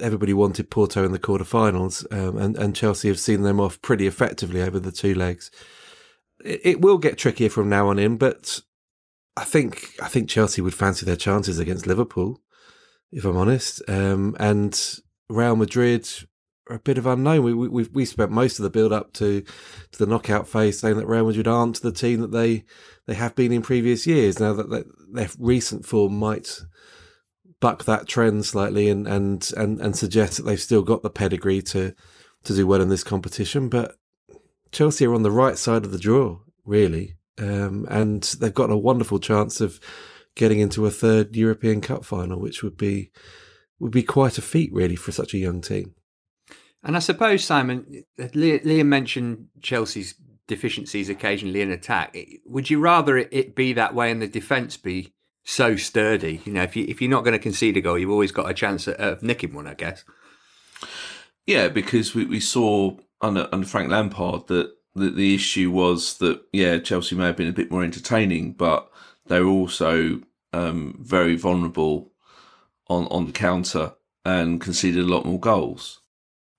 Everybody 0.00 0.34
wanted 0.34 0.68
Porto 0.68 1.04
in 1.04 1.12
the 1.12 1.18
quarterfinals, 1.18 2.04
um, 2.12 2.36
and 2.36 2.56
and 2.56 2.76
Chelsea 2.76 3.08
have 3.08 3.20
seen 3.20 3.42
them 3.42 3.60
off 3.60 3.80
pretty 3.80 4.06
effectively 4.06 4.60
over 4.60 4.78
the 4.80 4.92
two 4.92 5.14
legs. 5.14 5.50
It, 6.44 6.60
it 6.64 6.80
will 6.80 6.98
get 6.98 7.16
trickier 7.16 7.48
from 7.48 7.68
now 7.68 7.88
on 7.88 7.98
in, 7.98 8.16
but 8.16 8.60
I 9.36 9.44
think 9.44 9.90
I 10.02 10.08
think 10.08 10.28
Chelsea 10.28 10.60
would 10.60 10.74
fancy 10.74 11.06
their 11.06 11.16
chances 11.16 11.58
against 11.58 11.86
Liverpool, 11.86 12.42
if 13.12 13.24
I'm 13.24 13.36
honest. 13.36 13.80
Um, 13.88 14.36
and 14.38 14.78
Real 15.28 15.56
Madrid, 15.56 16.08
a 16.68 16.78
bit 16.78 16.98
of 16.98 17.06
unknown. 17.06 17.42
We 17.42 17.54
we 17.54 17.84
we 17.84 18.04
spent 18.04 18.30
most 18.30 18.58
of 18.58 18.62
the 18.62 18.70
build 18.70 18.92
up 18.92 19.12
to 19.14 19.42
to 19.92 19.98
the 19.98 20.06
knockout 20.06 20.48
phase 20.48 20.78
saying 20.78 20.96
that 20.96 21.06
Real 21.06 21.26
Madrid 21.26 21.46
aren't 21.46 21.80
the 21.80 21.92
team 21.92 22.20
that 22.20 22.32
they 22.32 22.64
they 23.06 23.14
have 23.14 23.34
been 23.34 23.52
in 23.52 23.62
previous 23.62 24.06
years. 24.06 24.40
Now 24.40 24.52
that, 24.54 24.70
that 24.70 24.86
their 25.12 25.28
recent 25.38 25.86
form 25.86 26.18
might 26.18 26.60
buck 27.60 27.84
that 27.84 28.06
trend 28.06 28.44
slightly 28.44 28.88
and 28.88 29.06
and 29.06 29.50
and, 29.56 29.80
and 29.80 29.96
suggest 29.96 30.36
that 30.36 30.42
they've 30.42 30.60
still 30.60 30.82
got 30.82 31.02
the 31.02 31.10
pedigree 31.10 31.62
to 31.62 31.94
to 32.44 32.54
do 32.54 32.66
well 32.66 32.80
in 32.80 32.88
this 32.88 33.04
competition. 33.04 33.68
But 33.68 33.96
Chelsea 34.72 35.06
are 35.06 35.14
on 35.14 35.22
the 35.22 35.30
right 35.30 35.56
side 35.56 35.84
of 35.84 35.92
the 35.92 35.98
draw, 35.98 36.40
really, 36.64 37.16
um, 37.38 37.86
and 37.88 38.22
they've 38.40 38.52
got 38.52 38.70
a 38.70 38.76
wonderful 38.76 39.20
chance 39.20 39.60
of 39.60 39.80
getting 40.34 40.60
into 40.60 40.84
a 40.86 40.90
third 40.90 41.34
European 41.34 41.80
Cup 41.80 42.04
final, 42.04 42.40
which 42.40 42.62
would 42.62 42.76
be 42.76 43.10
would 43.78 43.92
be 43.92 44.02
quite 44.02 44.38
a 44.38 44.42
feat, 44.42 44.72
really, 44.72 44.96
for 44.96 45.12
such 45.12 45.34
a 45.34 45.38
young 45.38 45.60
team. 45.60 45.94
And 46.86 46.94
I 46.94 47.00
suppose, 47.00 47.44
Simon, 47.44 48.04
Liam 48.16 48.86
mentioned 48.86 49.48
Chelsea's 49.60 50.14
deficiencies 50.46 51.08
occasionally 51.08 51.60
in 51.60 51.72
attack. 51.72 52.16
Would 52.46 52.70
you 52.70 52.78
rather 52.78 53.18
it 53.18 53.56
be 53.56 53.72
that 53.72 53.92
way 53.92 54.08
and 54.12 54.22
the 54.22 54.28
defence 54.28 54.76
be 54.76 55.12
so 55.42 55.74
sturdy? 55.74 56.42
You 56.44 56.52
know, 56.52 56.62
if 56.62 56.76
you 56.76 56.84
if 56.88 57.02
you're 57.02 57.10
not 57.10 57.24
going 57.24 57.32
to 57.32 57.40
concede 57.40 57.76
a 57.76 57.80
goal, 57.80 57.98
you've 57.98 58.12
always 58.12 58.30
got 58.30 58.48
a 58.48 58.54
chance 58.54 58.86
of, 58.86 59.20
nicking 59.20 59.52
one, 59.52 59.66
I 59.66 59.74
guess. 59.74 60.04
Yeah, 61.44 61.66
because 61.66 62.14
we, 62.14 62.24
we 62.24 62.38
saw 62.38 62.96
under 63.20 63.48
under 63.50 63.66
Frank 63.66 63.90
Lampard 63.90 64.46
that 64.46 64.70
the, 64.94 65.10
the 65.10 65.34
issue 65.34 65.72
was 65.72 66.18
that 66.18 66.40
yeah, 66.52 66.78
Chelsea 66.78 67.16
may 67.16 67.26
have 67.26 67.36
been 67.36 67.48
a 67.48 67.52
bit 67.52 67.72
more 67.72 67.82
entertaining, 67.82 68.52
but 68.52 68.88
they 69.26 69.40
were 69.40 69.50
also 69.50 70.20
um, 70.52 70.96
very 71.00 71.34
vulnerable 71.34 72.12
on 72.88 73.06
on 73.08 73.26
the 73.26 73.32
counter 73.32 73.94
and 74.24 74.60
conceded 74.60 75.04
a 75.04 75.08
lot 75.08 75.26
more 75.26 75.40
goals. 75.40 76.00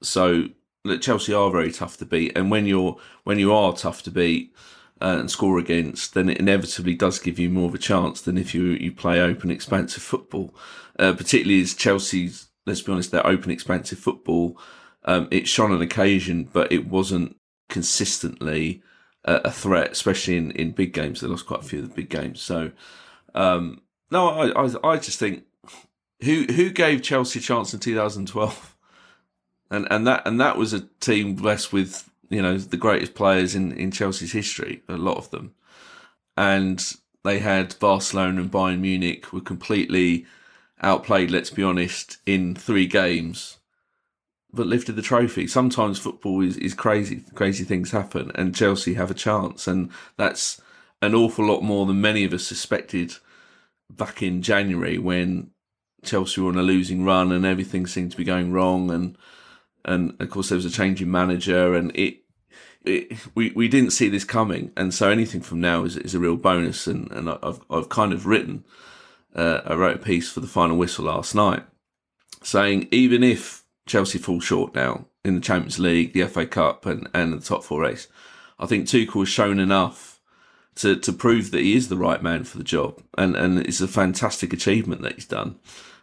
So 0.01 0.49
that 0.83 1.01
Chelsea 1.01 1.33
are 1.33 1.51
very 1.51 1.71
tough 1.71 1.97
to 1.97 2.05
beat, 2.05 2.37
and 2.37 2.51
when 2.51 2.65
you're 2.65 2.97
when 3.23 3.39
you 3.39 3.53
are 3.53 3.73
tough 3.73 4.03
to 4.03 4.11
beat 4.11 4.53
uh, 5.01 5.17
and 5.19 5.31
score 5.31 5.59
against, 5.59 6.13
then 6.13 6.29
it 6.29 6.37
inevitably 6.37 6.95
does 6.95 7.19
give 7.19 7.39
you 7.39 7.49
more 7.49 7.67
of 7.67 7.75
a 7.75 7.79
chance 7.79 8.21
than 8.21 8.37
if 8.37 8.53
you 8.53 8.63
you 8.63 8.91
play 8.91 9.19
open, 9.19 9.51
expansive 9.51 10.03
football. 10.03 10.53
Uh, 10.99 11.13
particularly 11.13 11.61
as 11.61 11.75
Chelsea's, 11.75 12.47
let's 12.65 12.81
be 12.81 12.91
honest, 12.91 13.11
their 13.11 13.25
open, 13.25 13.51
expansive 13.51 13.99
football, 13.99 14.59
um, 15.05 15.27
it 15.29 15.47
shone 15.47 15.71
on 15.71 15.81
occasion, 15.81 16.49
but 16.51 16.71
it 16.71 16.87
wasn't 16.87 17.35
consistently 17.69 18.81
a, 19.23 19.35
a, 19.45 19.51
threat, 19.51 19.91
especially 19.91 20.37
in, 20.37 20.49
in 20.51 20.71
big 20.71 20.93
games. 20.93 21.21
They 21.21 21.27
lost 21.27 21.45
quite 21.45 21.59
a 21.59 21.63
few 21.63 21.83
of 21.83 21.89
the 21.89 21.95
big 21.95 22.09
games. 22.09 22.41
So, 22.41 22.71
um, 23.35 23.81
no, 24.09 24.29
I, 24.29 24.63
I 24.63 24.93
I 24.93 24.97
just 24.97 25.19
think 25.19 25.43
who 26.23 26.45
who 26.45 26.71
gave 26.71 27.03
Chelsea 27.03 27.39
a 27.39 27.41
chance 27.41 27.73
in 27.73 27.79
2012 27.79 28.76
and 29.69 29.87
and 29.89 30.07
that 30.07 30.23
and 30.25 30.39
that 30.39 30.57
was 30.57 30.73
a 30.73 30.87
team 30.99 31.35
blessed 31.35 31.73
with 31.73 32.09
you 32.29 32.41
know 32.41 32.57
the 32.57 32.77
greatest 32.77 33.15
players 33.15 33.55
in 33.55 33.71
in 33.73 33.91
Chelsea's 33.91 34.33
history, 34.33 34.83
a 34.87 34.97
lot 34.97 35.17
of 35.17 35.29
them, 35.31 35.53
and 36.35 36.93
they 37.23 37.39
had 37.39 37.77
Barcelona 37.79 38.41
and 38.41 38.51
Bayern 38.51 38.79
Munich 38.79 39.31
were 39.33 39.41
completely 39.41 40.25
outplayed. 40.81 41.31
Let's 41.31 41.49
be 41.49 41.63
honest, 41.63 42.17
in 42.25 42.55
three 42.55 42.87
games, 42.87 43.57
but 44.53 44.67
lifted 44.67 44.95
the 44.95 45.01
trophy. 45.01 45.47
Sometimes 45.47 45.99
football 45.99 46.41
is 46.41 46.57
is 46.57 46.73
crazy, 46.73 47.23
crazy 47.33 47.63
things 47.63 47.91
happen, 47.91 48.31
and 48.35 48.55
Chelsea 48.55 48.93
have 48.95 49.11
a 49.11 49.15
chance, 49.15 49.67
and 49.67 49.89
that's 50.17 50.61
an 51.01 51.13
awful 51.13 51.45
lot 51.45 51.61
more 51.61 51.85
than 51.85 52.01
many 52.01 52.23
of 52.23 52.33
us 52.33 52.45
suspected 52.45 53.15
back 53.89 54.21
in 54.21 54.41
January 54.41 54.97
when 54.97 55.51
Chelsea 56.03 56.41
were 56.41 56.49
on 56.49 56.57
a 56.57 56.63
losing 56.63 57.05
run 57.05 57.31
and 57.31 57.45
everything 57.45 57.85
seemed 57.85 58.11
to 58.11 58.17
be 58.17 58.23
going 58.23 58.51
wrong 58.51 58.91
and 58.91 59.17
and 59.87 60.13
of 60.19 60.29
course 60.29 60.49
there 60.49 60.57
was 60.57 60.65
a 60.65 60.69
change 60.69 61.01
in 61.01 61.09
manager, 61.09 61.73
and 61.73 61.95
it, 61.95 62.17
it 62.83 63.17
we 63.33 63.51
we 63.51 63.67
didn't 63.67 63.91
see 63.91 64.09
this 64.09 64.23
coming, 64.23 64.71
and 64.77 64.93
so 64.93 65.09
anything 65.09 65.41
from 65.41 65.61
now 65.61 65.83
is 65.83 65.97
is 65.97 66.13
a 66.13 66.19
real 66.19 66.35
bonus. 66.35 66.85
And 66.87 67.11
and 67.11 67.29
I've 67.29 67.61
I've 67.69 67.89
kind 67.89 68.13
of 68.13 68.25
written, 68.25 68.65
uh, 69.35 69.61
I 69.65 69.73
wrote 69.73 69.95
a 69.95 69.99
piece 69.99 70.29
for 70.29 70.41
the 70.41 70.47
final 70.47 70.77
whistle 70.77 71.05
last 71.05 71.33
night, 71.33 71.63
saying 72.43 72.87
even 72.91 73.23
if 73.23 73.63
Chelsea 73.85 74.19
fall 74.19 74.39
short 74.39 74.75
now 74.75 75.05
in 75.23 75.35
the 75.35 75.41
Champions 75.41 75.79
League, 75.79 76.13
the 76.13 76.27
FA 76.27 76.45
Cup, 76.45 76.85
and 76.85 77.09
and 77.13 77.33
the 77.33 77.39
top 77.39 77.63
four 77.63 77.81
race, 77.81 78.07
I 78.59 78.65
think 78.65 78.87
Tuchel 78.87 79.21
has 79.21 79.29
shown 79.29 79.59
enough 79.59 80.19
to 80.75 80.95
to 80.97 81.13
prove 81.13 81.51
that 81.51 81.61
he 81.61 81.75
is 81.75 81.87
the 81.87 81.97
right 81.97 82.21
man 82.21 82.43
for 82.43 82.57
the 82.57 82.63
job, 82.63 83.01
and 83.17 83.35
and 83.35 83.59
it's 83.59 83.81
a 83.81 83.87
fantastic 83.87 84.53
achievement 84.53 85.01
that 85.01 85.13
he's 85.13 85.25
done 85.25 85.59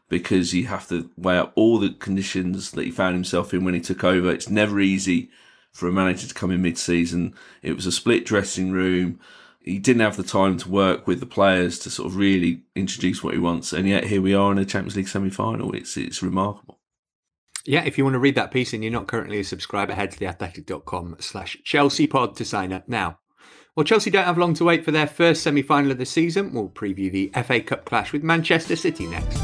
because 0.09 0.55
you 0.55 0.67
have 0.67 0.89
to 0.89 1.11
weigh 1.17 1.39
up 1.39 1.53
all 1.55 1.79
the 1.79 1.91
conditions 1.91 2.73
that 2.73 2.85
he 2.85 2.91
found 2.91 3.15
himself 3.15 3.55
in 3.55 3.65
when 3.65 3.75
he 3.75 3.81
took 3.81 4.05
over. 4.05 4.31
It's 4.31 4.49
never 4.49 4.81
easy 4.81 5.31
for 5.73 5.89
a 5.89 5.93
manager 5.93 6.27
to 6.27 6.35
come 6.35 6.51
in 6.51 6.63
mid-season. 6.63 7.35
It 7.63 7.75
was 7.75 7.87
a 7.87 7.93
split 7.93 8.25
dressing 8.25 8.71
room. 8.71 9.19
He 9.61 9.79
didn't 9.79 10.03
have 10.03 10.17
the 10.17 10.23
time 10.23 10.59
to 10.59 10.71
work 10.71 11.07
with 11.07 11.21
the 11.21 11.27
players 11.27 11.79
to 11.81 11.91
sort 11.91 12.07
of 12.07 12.17
really 12.17 12.63
introduce 12.75 13.25
what 13.25 13.35
he 13.35 13.41
wants, 13.41 13.73
and 13.73 13.89
yet 13.89 14.05
here 14.05 14.21
we 14.21 14.35
are 14.35 14.53
in 14.53 14.59
a 14.59 14.65
Champions 14.65 14.97
League 14.97 15.09
semi-final. 15.09 15.75
It's 15.75 15.97
it's 15.97 16.23
remarkable. 16.23 16.81
Yeah, 17.65 17.83
if 17.85 17.97
you 17.97 18.05
want 18.05 18.15
to 18.15 18.19
read 18.19 18.35
that 18.35 18.51
piece 18.51 18.75
and 18.75 18.85
you're 18.85 18.93
not 18.93 19.09
currently 19.09 19.41
a 19.41 19.45
subscriber, 19.45 19.95
head 19.95 20.11
to 20.11 20.19
theathletic.com 20.19 21.17
slash 21.21 21.57
Chelsea 21.65 22.07
pod 22.07 22.37
to 22.37 22.45
sign 22.45 22.75
up 22.75 22.89
now. 22.89 23.21
Well, 23.75 23.85
Chelsea 23.85 24.11
don't 24.11 24.27
have 24.27 24.39
long 24.39 24.55
to 24.55 24.65
wait 24.65 24.85
for 24.85 24.93
their 24.93 25.07
first 25.07 25.43
semi 25.43 25.63
final 25.63 25.91
of 25.91 25.99
the 25.99 26.07
season. 26.07 26.53
We'll 26.53 26.69
preview 26.69 27.11
the 27.11 27.33
FA 27.43 27.61
Cup 27.61 27.85
clash 27.85 28.13
with 28.13 28.23
Manchester 28.23 28.77
City 28.77 29.07
next. 29.07 29.44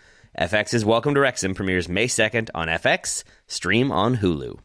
FX's 0.39 0.85
Welcome 0.85 1.13
to 1.15 1.19
Wrexham 1.19 1.53
premieres 1.53 1.89
May 1.89 2.07
2nd 2.07 2.49
on 2.55 2.69
FX, 2.69 3.25
stream 3.47 3.91
on 3.91 4.17
Hulu. 4.17 4.59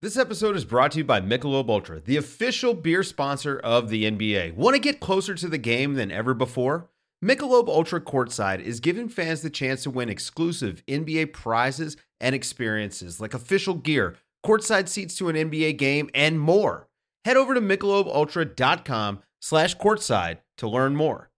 This 0.00 0.16
episode 0.16 0.56
is 0.56 0.64
brought 0.64 0.92
to 0.92 0.98
you 0.98 1.04
by 1.04 1.20
Michelob 1.20 1.68
Ultra, 1.68 2.00
the 2.00 2.16
official 2.16 2.72
beer 2.72 3.02
sponsor 3.02 3.58
of 3.58 3.90
the 3.90 4.10
NBA. 4.10 4.54
Want 4.54 4.74
to 4.74 4.80
get 4.80 4.98
closer 4.98 5.34
to 5.34 5.48
the 5.48 5.58
game 5.58 5.94
than 5.94 6.10
ever 6.10 6.32
before? 6.32 6.88
Michelob 7.22 7.68
Ultra 7.68 8.00
Courtside 8.00 8.60
is 8.60 8.80
giving 8.80 9.10
fans 9.10 9.42
the 9.42 9.50
chance 9.50 9.82
to 9.82 9.90
win 9.90 10.08
exclusive 10.08 10.82
NBA 10.86 11.34
prizes 11.34 11.98
and 12.18 12.34
experiences 12.34 13.20
like 13.20 13.34
official 13.34 13.74
gear, 13.74 14.16
courtside 14.44 14.88
seats 14.88 15.14
to 15.16 15.28
an 15.28 15.36
NBA 15.36 15.76
game, 15.76 16.08
and 16.14 16.40
more. 16.40 16.88
Head 17.26 17.36
over 17.36 17.52
to 17.52 17.60
michelobultra.com 17.60 19.18
slash 19.42 19.76
courtside 19.76 20.38
to 20.56 20.66
learn 20.66 20.96
more. 20.96 21.29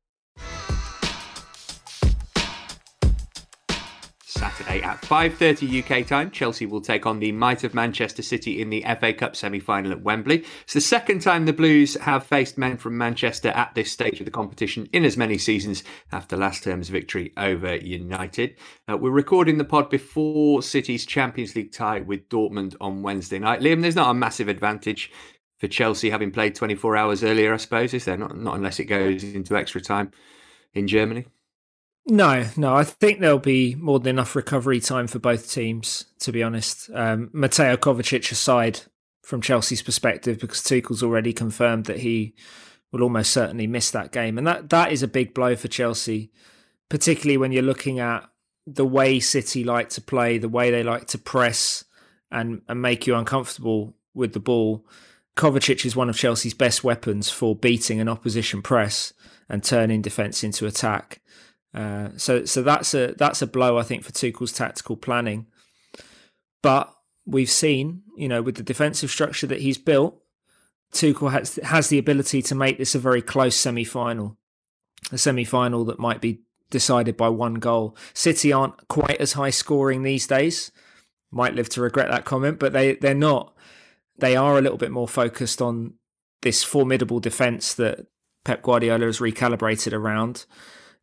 Saturday 4.43 4.83
at 4.83 5.01
5:30 5.03 5.85
UK 5.85 6.05
time, 6.05 6.29
Chelsea 6.29 6.67
will 6.67 6.81
take 6.81 7.07
on 7.07 7.21
the 7.21 7.31
might 7.31 7.63
of 7.63 7.75
Manchester 7.75 8.23
City 8.23 8.61
in 8.61 8.71
the 8.71 8.85
FA 8.99 9.13
Cup 9.13 9.37
semi-final 9.37 9.93
at 9.93 10.03
Wembley. 10.03 10.45
It's 10.65 10.75
the 10.75 10.81
second 10.81 11.21
time 11.21 11.47
the 11.47 11.53
Blues 11.53 11.95
have 12.01 12.27
faced 12.27 12.59
men 12.59 12.77
from 12.77 12.99
Manchester 12.99 13.51
at 13.51 13.77
this 13.77 13.93
stage 13.93 14.19
of 14.19 14.25
the 14.25 14.33
competition 14.33 14.89
in 14.93 15.05
as 15.05 15.17
many 15.17 15.39
seasons 15.39 15.85
after 16.11 16.37
last 16.37 16.65
term's 16.65 16.89
victory 16.89 17.33
over 17.37 17.77
United. 17.77 18.57
Uh, 18.91 18.97
we're 18.97 19.13
recording 19.13 19.59
the 19.59 19.65
pod 19.65 19.89
before 19.89 20.61
City's 20.61 21.07
Champions 21.07 21.55
League 21.55 21.71
tie 21.71 22.01
with 22.01 22.29
Dortmund 22.29 22.75
on 22.81 23.03
Wednesday 23.03 23.39
night. 23.39 23.61
Liam, 23.61 23.81
there's 23.81 23.95
not 23.95 24.11
a 24.11 24.15
massive 24.15 24.49
advantage 24.49 25.13
for 25.59 25.69
Chelsea 25.69 26.11
having 26.11 26.33
played 26.33 26.57
24 26.57 26.97
hours 26.97 27.23
earlier, 27.23 27.55
I 27.55 27.59
suppose, 27.59 27.95
is 27.95 28.07
there? 28.07 28.17
Not, 28.17 28.37
not 28.37 28.57
unless 28.57 28.81
it 28.81 28.87
goes 28.87 29.23
into 29.23 29.57
extra 29.57 29.81
time 29.81 30.11
in 30.75 30.89
Germany. 30.89 31.27
No, 32.07 32.47
no, 32.57 32.75
I 32.75 32.85
think 32.85 33.21
there'll 33.21 33.39
be 33.39 33.77
more 33.77 34.01
than 34.01 34.11
enough 34.11 34.35
recovery 34.35 34.81
time 34.81 35.07
for 35.07 35.21
both 35.21 35.51
teams, 35.51 36.07
to 36.21 36.33
be 36.33 36.43
honest. 36.43 36.91
Um, 36.93 37.31
Mateo 37.33 37.77
Kovacic 37.77 38.33
aside 38.33 38.81
from 39.23 39.41
Chelsea's 39.41 39.83
perspective, 39.83 40.41
because 40.41 40.63
Tuchel's 40.63 41.03
already 41.03 41.33
confirmed 41.33 41.85
that 41.87 42.01
he 42.01 42.35
will 42.91 43.03
almost 43.03 43.31
certainly 43.31 43.69
miss 43.69 43.91
that 43.93 44.11
game. 44.11 44.37
And 44.37 44.47
that, 44.47 44.71
that 44.71 44.91
is 44.91 45.03
a 45.03 45.09
big 45.09 45.33
blow 45.33 45.55
for 45.55 45.69
Chelsea, 45.69 46.33
particularly 46.89 47.37
when 47.37 47.53
you're 47.53 47.63
looking 47.63 48.01
at 48.01 48.29
the 48.67 48.87
way 48.87 49.21
City 49.21 49.63
like 49.63 49.89
to 49.91 50.01
play, 50.01 50.39
the 50.39 50.49
way 50.49 50.71
they 50.71 50.83
like 50.83 51.07
to 51.09 51.19
press 51.19 51.85
and, 52.31 52.63
and 52.69 52.83
make 52.83 53.07
you 53.07 53.15
uncomfortable 53.15 53.95
with 54.13 54.33
the 54.33 54.41
ball. 54.41 54.85
Kovacic 55.37 55.87
is 55.87 55.97
one 55.97 56.11
of 56.11 56.17
Chelsea's 56.17 56.53
best 56.53 56.83
weapons 56.83 57.31
for 57.31 57.55
beating 57.55 58.01
an 58.01 58.09
opposition 58.09 58.61
press 58.61 59.13
and 59.49 59.63
turning 59.63 60.03
defence 60.03 60.43
into 60.43 60.67
attack. 60.67 61.21
Uh, 61.75 62.11
so 62.17 62.45
so 62.45 62.63
that's 62.63 62.95
a 62.95 63.15
that's 63.17 63.41
a 63.43 63.47
blow 63.47 63.79
I 63.79 63.83
think 63.83 64.05
for 64.05 64.13
Tuchel's 64.13 64.53
tactical 64.53 64.97
planning. 64.97 65.47
But 66.63 66.93
we've 67.27 67.51
seen, 67.51 68.03
you 68.17 68.29
know, 68.29 68.43
with 68.43 68.57
the 68.57 68.63
defensive 68.63 69.11
structure 69.11 69.47
that 69.47 69.61
he's 69.61 69.79
built, 69.79 70.21
Tuchel 70.93 71.33
has 71.33 71.59
has 71.63 71.89
the 71.89 71.99
ability 71.99 72.43
to 72.43 72.55
make 72.55 72.79
this 72.79 72.95
a 72.95 72.99
very 72.99 73.23
close 73.23 73.57
semi-final, 73.57 74.37
a 75.11 75.19
semi-final 75.19 75.85
that 75.87 75.99
might 75.99 76.21
be 76.21 76.43
decided 76.71 77.17
by 77.17 77.29
one 77.29 77.55
goal. 77.55 77.97
City 78.15 78.53
aren't 78.53 78.89
quite 78.89 79.21
as 79.21 79.35
high 79.35 79.51
scoring 79.51 80.03
these 80.03 80.27
days. 80.27 80.71
Might 81.31 81.55
live 81.55 81.69
to 81.71 81.81
regret 81.81 82.11
that 82.11 82.27
comment, 82.27 82.59
but 82.59 82.73
they 82.73 82.97
they're 82.97 83.15
not. 83.15 83.55
They 84.19 84.37
are 84.37 84.59
a 84.59 84.61
little 84.61 84.79
bit 84.79 84.91
more 84.91 85.09
focused 85.09 85.63
on 85.63 85.95
this 86.43 86.63
formidable 86.63 87.21
defense 87.21 87.73
that 87.75 88.07
Pep 88.45 88.63
Guardiola 88.63 89.07
has 89.07 89.19
recalibrated 89.19 89.93
around. 89.93 90.45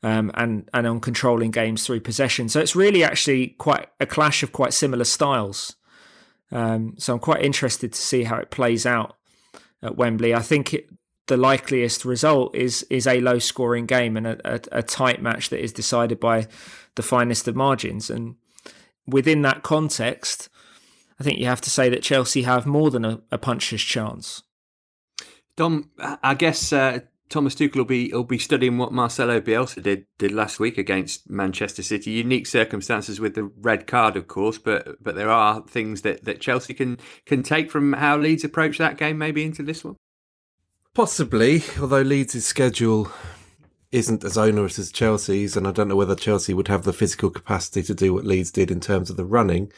Um, 0.01 0.31
and 0.35 0.69
and 0.73 0.87
on 0.87 1.01
controlling 1.01 1.51
games 1.51 1.85
through 1.85 1.99
possession. 1.99 2.47
So 2.47 2.61
it's 2.61 2.73
really 2.73 3.03
actually 3.03 3.47
quite 3.47 3.87
a 3.99 4.05
clash 4.05 4.43
of 4.43 4.53
quite 4.53 4.73
similar 4.73 5.03
styles. 5.03 5.75
Um, 6.51 6.95
so 6.97 7.13
I'm 7.13 7.19
quite 7.19 7.43
interested 7.43 7.91
to 7.91 7.99
see 7.99 8.23
how 8.23 8.37
it 8.37 8.49
plays 8.49 8.85
out 8.85 9.17
at 9.83 9.97
Wembley. 9.97 10.33
I 10.33 10.41
think 10.41 10.73
it, 10.73 10.89
the 11.27 11.37
likeliest 11.37 12.05
result 12.05 12.55
is 12.55 12.83
is 12.89 13.07
a 13.07 13.21
low 13.21 13.39
scoring 13.39 13.85
game 13.85 14.17
and 14.17 14.27
a, 14.27 14.55
a, 14.55 14.79
a, 14.79 14.83
tight 14.83 15.21
match 15.21 15.49
that 15.49 15.63
is 15.63 15.71
decided 15.71 16.19
by 16.19 16.47
the 16.95 17.03
finest 17.03 17.47
of 17.47 17.55
margins. 17.55 18.09
And 18.09 18.35
within 19.05 19.43
that 19.43 19.61
context, 19.61 20.49
I 21.19 21.23
think 21.23 21.39
you 21.39 21.45
have 21.45 21.61
to 21.61 21.69
say 21.69 21.87
that 21.89 22.01
Chelsea 22.01 22.41
have 22.43 22.65
more 22.65 22.89
than 22.89 23.05
a, 23.05 23.21
a 23.31 23.37
puncher's 23.37 23.83
chance. 23.83 24.43
Dom, 25.55 25.91
I 25.99 26.33
guess 26.33 26.73
uh, 26.73 26.99
Thomas 27.29 27.53
Tuchel 27.53 27.77
will 27.77 27.85
be 27.85 28.11
will 28.11 28.23
be 28.23 28.39
studying 28.39 28.77
what 28.77 28.91
Marcelo 28.91 29.39
Bielsa 29.39 29.83
did 29.83 30.05
did 30.17 30.31
last 30.31 30.59
week 30.59 30.77
against 30.77 31.29
Manchester 31.29 31.83
City. 31.83 32.11
Unique 32.11 32.47
circumstances 32.47 33.19
with 33.19 33.35
the 33.35 33.43
red 33.43 33.85
card, 33.85 34.17
of 34.17 34.27
course, 34.27 34.57
but 34.57 35.01
but 35.01 35.15
there 35.15 35.29
are 35.29 35.61
things 35.61 36.01
that, 36.01 36.25
that 36.25 36.41
Chelsea 36.41 36.73
can 36.73 36.97
can 37.25 37.43
take 37.43 37.69
from 37.69 37.93
how 37.93 38.17
Leeds 38.17 38.43
approach 38.43 38.79
that 38.79 38.97
game, 38.97 39.17
maybe 39.17 39.43
into 39.43 39.61
this 39.61 39.83
one. 39.83 39.95
Possibly, 40.95 41.63
although 41.79 42.01
Leeds' 42.01 42.43
schedule 42.43 43.11
isn't 43.91 44.23
as 44.23 44.37
onerous 44.37 44.79
as 44.79 44.91
Chelsea's, 44.91 45.55
and 45.55 45.67
I 45.67 45.71
don't 45.71 45.87
know 45.87 45.95
whether 45.95 46.15
Chelsea 46.15 46.53
would 46.53 46.67
have 46.67 46.83
the 46.83 46.93
physical 46.93 47.29
capacity 47.29 47.83
to 47.83 47.93
do 47.93 48.13
what 48.13 48.25
Leeds 48.25 48.51
did 48.51 48.71
in 48.71 48.79
terms 48.79 49.09
of 49.09 49.17
the 49.17 49.25
running. 49.25 49.71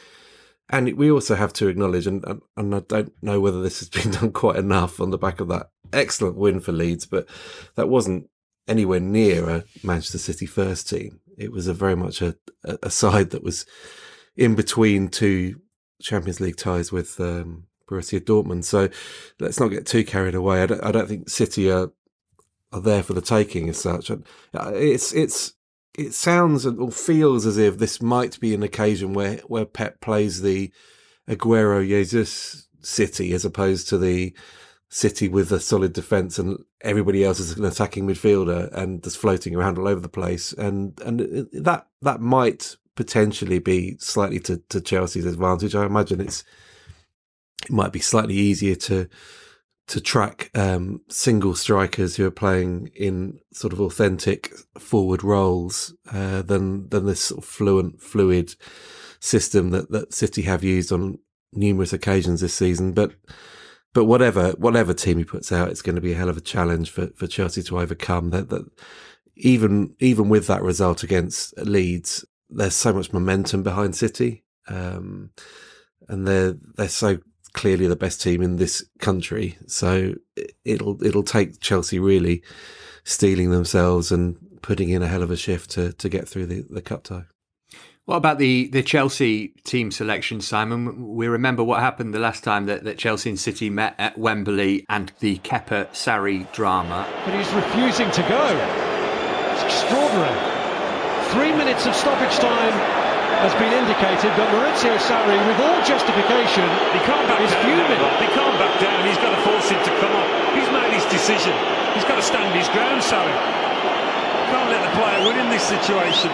And 0.72 0.96
we 0.96 1.10
also 1.10 1.34
have 1.34 1.52
to 1.54 1.68
acknowledge, 1.68 2.06
and, 2.06 2.24
and 2.56 2.74
I 2.74 2.80
don't 2.80 3.12
know 3.22 3.40
whether 3.40 3.62
this 3.62 3.80
has 3.80 3.88
been 4.02 4.10
done 4.10 4.32
quite 4.32 4.56
enough 4.56 5.00
on 5.00 5.10
the 5.10 5.18
back 5.18 5.38
of 5.38 5.48
that 5.48 5.68
excellent 5.92 6.36
win 6.36 6.60
for 6.60 6.72
Leeds, 6.72 7.06
but 7.06 7.28
that 7.76 7.90
wasn't 7.90 8.28
anywhere 8.66 9.00
near 9.00 9.48
a 9.48 9.64
Manchester 9.84 10.18
City 10.18 10.46
first 10.46 10.88
team. 10.88 11.20
It 11.36 11.52
was 11.52 11.66
a 11.66 11.74
very 11.74 11.96
much 11.96 12.22
a, 12.22 12.36
a 12.82 12.90
side 12.90 13.30
that 13.30 13.42
was 13.42 13.66
in 14.36 14.54
between 14.54 15.08
two 15.08 15.60
Champions 16.00 16.40
League 16.40 16.56
ties 16.56 16.90
with 16.90 17.20
um, 17.20 17.64
Borussia 17.88 18.20
Dortmund. 18.20 18.64
So 18.64 18.88
let's 19.40 19.60
not 19.60 19.68
get 19.68 19.86
too 19.86 20.04
carried 20.04 20.34
away. 20.34 20.62
I 20.62 20.66
don't, 20.66 20.84
I 20.84 20.92
don't 20.92 21.08
think 21.08 21.28
City 21.28 21.70
are 21.70 21.92
are 22.72 22.80
there 22.80 23.02
for 23.02 23.12
the 23.12 23.20
taking 23.20 23.68
as 23.68 23.78
such. 23.78 24.10
Uh, 24.10 24.22
it's 24.74 25.12
it's 25.12 25.52
it 25.94 26.14
sounds 26.14 26.66
or 26.66 26.90
feels 26.90 27.44
as 27.46 27.58
if 27.58 27.78
this 27.78 28.00
might 28.00 28.40
be 28.40 28.54
an 28.54 28.62
occasion 28.62 29.12
where 29.12 29.36
where 29.46 29.64
Pep 29.66 30.00
plays 30.00 30.42
the 30.42 30.72
Aguero 31.28 31.86
Jesus 31.86 32.66
City 32.80 33.32
as 33.32 33.44
opposed 33.44 33.88
to 33.88 33.98
the 33.98 34.34
City 34.88 35.28
with 35.28 35.50
a 35.52 35.60
solid 35.60 35.92
defence 35.92 36.38
and 36.38 36.58
everybody 36.82 37.24
else 37.24 37.40
is 37.40 37.56
an 37.58 37.64
attacking 37.64 38.06
midfielder 38.06 38.70
and 38.72 39.02
just 39.02 39.16
floating 39.16 39.54
around 39.54 39.78
all 39.78 39.88
over 39.88 40.00
the 40.00 40.08
place. 40.08 40.52
And 40.52 40.98
and 41.00 41.48
that 41.52 41.86
that 42.02 42.20
might 42.20 42.76
potentially 42.94 43.58
be 43.58 43.96
slightly 43.98 44.38
to, 44.40 44.58
to 44.68 44.80
Chelsea's 44.80 45.26
advantage. 45.26 45.74
I 45.74 45.86
imagine 45.86 46.20
it's 46.20 46.44
it 47.64 47.70
might 47.70 47.92
be 47.92 48.00
slightly 48.00 48.34
easier 48.34 48.74
to 48.74 49.08
to 49.88 50.00
track 50.00 50.50
um, 50.54 51.00
single 51.08 51.54
strikers 51.54 52.16
who 52.16 52.26
are 52.26 52.30
playing 52.30 52.90
in 52.94 53.38
sort 53.52 53.72
of 53.72 53.80
authentic 53.80 54.52
forward 54.78 55.24
roles 55.24 55.94
uh, 56.12 56.42
than 56.42 56.88
than 56.88 57.06
this 57.06 57.20
sort 57.20 57.42
of 57.42 57.48
fluent 57.48 58.00
fluid 58.00 58.54
system 59.20 59.70
that, 59.70 59.90
that 59.90 60.14
City 60.14 60.42
have 60.42 60.64
used 60.64 60.92
on 60.92 61.18
numerous 61.52 61.92
occasions 61.92 62.40
this 62.40 62.54
season. 62.54 62.92
But 62.92 63.12
but 63.92 64.04
whatever 64.04 64.50
whatever 64.52 64.94
team 64.94 65.18
he 65.18 65.24
puts 65.24 65.52
out, 65.52 65.68
it's 65.68 65.82
going 65.82 65.96
to 65.96 66.02
be 66.02 66.12
a 66.12 66.16
hell 66.16 66.28
of 66.28 66.36
a 66.36 66.42
challenge 66.42 66.90
for, 66.90 67.08
for 67.16 67.26
Chelsea 67.26 67.62
to 67.64 67.78
overcome. 67.78 68.30
That 68.30 68.48
that 68.50 68.64
even 69.36 69.94
even 69.98 70.28
with 70.28 70.46
that 70.46 70.62
result 70.62 71.02
against 71.02 71.56
Leeds, 71.58 72.24
there's 72.48 72.74
so 72.74 72.92
much 72.92 73.12
momentum 73.12 73.62
behind 73.62 73.96
City, 73.96 74.44
um, 74.68 75.30
and 76.08 76.26
they're 76.26 76.54
they're 76.76 76.88
so 76.88 77.18
clearly 77.54 77.86
the 77.86 77.96
best 77.96 78.22
team 78.22 78.42
in 78.42 78.56
this 78.56 78.84
country. 78.98 79.58
So 79.66 80.14
it'll 80.64 81.02
it'll 81.04 81.22
take 81.22 81.60
Chelsea 81.60 81.98
really 81.98 82.42
steeling 83.04 83.50
themselves 83.50 84.12
and 84.12 84.36
putting 84.62 84.90
in 84.90 85.02
a 85.02 85.08
hell 85.08 85.22
of 85.22 85.30
a 85.30 85.36
shift 85.36 85.70
to 85.72 85.92
to 85.92 86.08
get 86.08 86.28
through 86.28 86.46
the, 86.46 86.64
the 86.70 86.82
cup 86.82 87.04
tie. 87.04 87.24
What 88.04 88.16
about 88.16 88.38
the, 88.38 88.66
the 88.66 88.82
Chelsea 88.82 89.54
team 89.62 89.92
selection, 89.92 90.40
Simon? 90.40 91.14
We 91.14 91.28
remember 91.28 91.62
what 91.62 91.78
happened 91.78 92.12
the 92.12 92.18
last 92.18 92.42
time 92.42 92.66
that, 92.66 92.82
that 92.82 92.98
Chelsea 92.98 93.30
and 93.30 93.38
City 93.38 93.70
met 93.70 93.94
at 93.96 94.18
Wembley 94.18 94.84
and 94.88 95.12
the 95.20 95.38
Kepa 95.38 95.88
Sarri 95.90 96.52
drama. 96.52 97.06
But 97.24 97.34
he's 97.34 97.52
refusing 97.52 98.10
to 98.10 98.22
go. 98.22 98.44
It's 99.52 99.62
extraordinary. 99.62 100.36
Three 101.30 101.52
minutes 101.56 101.86
of 101.86 101.94
stoppage 101.94 102.36
time 102.38 102.91
has 103.40 103.54
been 103.56 103.72
indicated, 103.72 104.30
but 104.36 104.46
Maurizio 104.52 104.94
Sarri, 105.00 105.38
with 105.48 105.60
all 105.62 105.80
justification, 105.86 106.66
he 106.92 107.00
can't 107.08 107.26
back 107.26 107.40
is 107.40 107.50
down. 107.50 107.64
fuming. 107.64 108.02
He 108.20 108.28
can't 108.36 108.56
back 108.60 108.74
down. 108.80 108.98
He's 109.08 109.18
got 109.18 109.32
to 109.32 109.40
force 109.46 109.68
him 109.72 109.80
to 109.80 109.92
come 109.98 110.12
up. 110.12 110.28
He's 110.52 110.68
made 110.68 110.92
his 110.92 111.06
decision. 111.08 111.56
He's 111.96 112.04
got 112.04 112.16
to 112.16 112.26
stand 112.26 112.52
his 112.52 112.68
ground, 112.70 113.00
Sarri. 113.00 113.36
Can't 114.52 114.68
let 114.68 114.82
the 114.84 114.92
player 114.98 115.20
win 115.24 115.38
in 115.40 115.48
this 115.48 115.64
situation. 115.64 116.30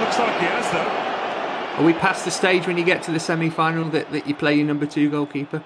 Looks 0.00 0.18
like 0.18 0.34
he 0.38 0.46
has, 0.46 0.66
though. 0.70 1.78
Are 1.78 1.84
we 1.84 1.92
past 1.94 2.24
the 2.24 2.30
stage 2.30 2.66
when 2.66 2.76
you 2.76 2.84
get 2.84 3.02
to 3.04 3.12
the 3.12 3.20
semi-final 3.20 3.90
that, 3.90 4.10
that 4.12 4.26
you 4.26 4.34
play 4.34 4.54
your 4.54 4.66
number 4.66 4.86
two 4.86 5.10
goalkeeper? 5.10 5.64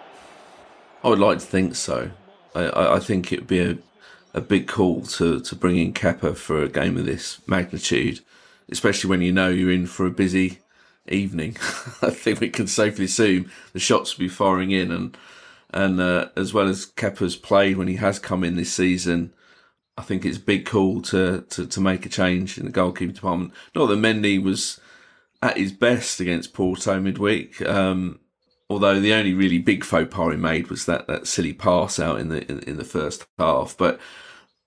I 1.03 1.09
would 1.09 1.19
like 1.19 1.39
to 1.39 1.47
think 1.47 1.75
so. 1.75 2.11
I, 2.55 2.95
I 2.95 2.99
think 3.01 3.33
it 3.33 3.41
would 3.41 3.49
be 3.49 3.61
a, 3.61 3.79
a 4.33 4.41
big 4.41 4.67
call 4.67 5.03
to, 5.03 5.41
to 5.41 5.57
bring 5.57 5.77
in 5.77 5.93
Kepa 5.93 6.37
for 6.37 6.63
a 6.63 6.69
game 6.69 6.97
of 6.97 7.07
this 7.07 7.41
magnitude 7.47 8.21
especially 8.71 9.11
when 9.11 9.23
you 9.23 9.33
know 9.33 9.49
you're 9.49 9.71
in 9.71 9.87
for 9.87 10.07
a 10.07 10.11
busy 10.11 10.59
evening. 11.09 11.57
I 12.03 12.11
think 12.11 12.41
we 12.41 12.51
can 12.51 12.67
safely 12.67 13.07
assume 13.07 13.51
the 13.73 13.79
shots 13.79 14.17
will 14.17 14.25
be 14.25 14.29
firing 14.29 14.71
in, 14.71 14.91
and 14.91 15.17
and 15.71 16.01
uh, 16.01 16.29
as 16.37 16.55
well 16.55 16.69
as 16.69 16.87
Kepa's 16.87 17.37
played 17.37 17.77
when 17.77 17.89
he 17.89 17.97
has 17.97 18.19
come 18.19 18.45
in 18.45 18.57
this 18.57 18.73
season, 18.73 19.33
I 19.99 20.03
think 20.03 20.25
it's 20.25 20.39
a 20.39 20.41
big 20.41 20.67
call 20.67 21.03
to, 21.03 21.45
to, 21.51 21.67
to 21.67 21.81
make 21.81 22.07
a 22.07 22.11
change 22.11 22.59
in 22.59 22.67
the 22.67 22.73
goalkeeping 22.73 23.15
department. 23.15 23.53
Not 23.75 23.87
that 23.87 23.99
Mendy 23.99 24.43
was 24.43 24.81
at 25.43 25.57
his 25.57 25.73
best 25.73 26.21
against 26.21 26.55
Porto 26.55 27.01
midweek, 27.01 27.61
um, 27.63 28.21
although 28.69 29.01
the 29.01 29.13
only 29.13 29.35
really 29.35 29.59
big 29.59 29.85
faux 29.85 30.15
pas 30.15 30.33
he 30.33 30.37
made 30.37 30.69
was 30.69 30.87
that, 30.87 31.07
that 31.07 31.27
silly 31.27 31.53
pass 31.53 31.99
out 31.99 32.21
in 32.21 32.29
the 32.29 32.51
in, 32.51 32.61
in 32.61 32.77
the 32.77 32.85
first 32.85 33.27
half. 33.39 33.77
But 33.77 33.99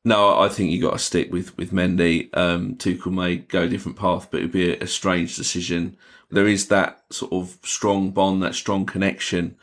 no, 0.06 0.40
I 0.40 0.48
think 0.48 0.72
you 0.72 0.82
got 0.82 0.94
to 0.94 1.00
stick 1.00 1.32
with 1.32 1.58
with 1.58 1.72
Mendy. 1.72 2.36
Um, 2.36 2.76
Tuchel 2.76 3.12
may 3.12 3.38
go 3.38 3.64
a 3.64 3.70
different 3.70 3.98
path, 3.98 4.30
but 4.32 4.40
it 4.40 4.44
would 4.44 4.52
be 4.52 4.74
a, 4.74 4.84
a, 4.84 4.88
strange 4.88 5.36
decision. 5.36 5.98
There 6.32 6.48
is 6.48 6.68
that 6.68 7.04
sort 7.10 7.34
of 7.34 7.58
strong 7.64 8.12
bond, 8.12 8.42
that 8.44 8.56
strong 8.56 8.86
connection 8.86 9.58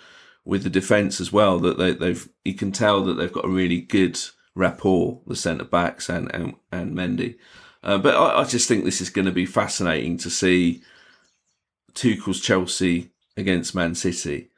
with 0.44 0.62
the 0.62 0.70
defence 0.70 1.20
as 1.20 1.32
well. 1.32 1.58
That 1.58 1.78
they, 1.78 1.92
they've 1.92 2.28
you 2.44 2.54
can 2.54 2.70
tell 2.70 3.02
that 3.04 3.14
they've 3.14 3.32
got 3.32 3.46
a 3.46 3.48
really 3.48 3.80
good 3.80 4.18
rapport, 4.54 5.20
the 5.26 5.36
centre 5.36 5.64
backs 5.64 6.08
and 6.10 6.32
and, 6.34 6.54
and 6.70 6.94
Mendy. 6.94 7.36
Uh, 7.82 7.98
but 7.98 8.14
I, 8.14 8.40
I 8.40 8.44
just 8.44 8.68
think 8.68 8.84
this 8.84 9.00
is 9.00 9.10
going 9.10 9.26
to 9.26 9.32
be 9.32 9.46
fascinating 9.46 10.18
to 10.18 10.28
see 10.28 10.82
Tuchel's 11.94 12.40
Chelsea 12.40 13.12
against 13.36 13.74
Man 13.74 13.94
City. 13.94 14.50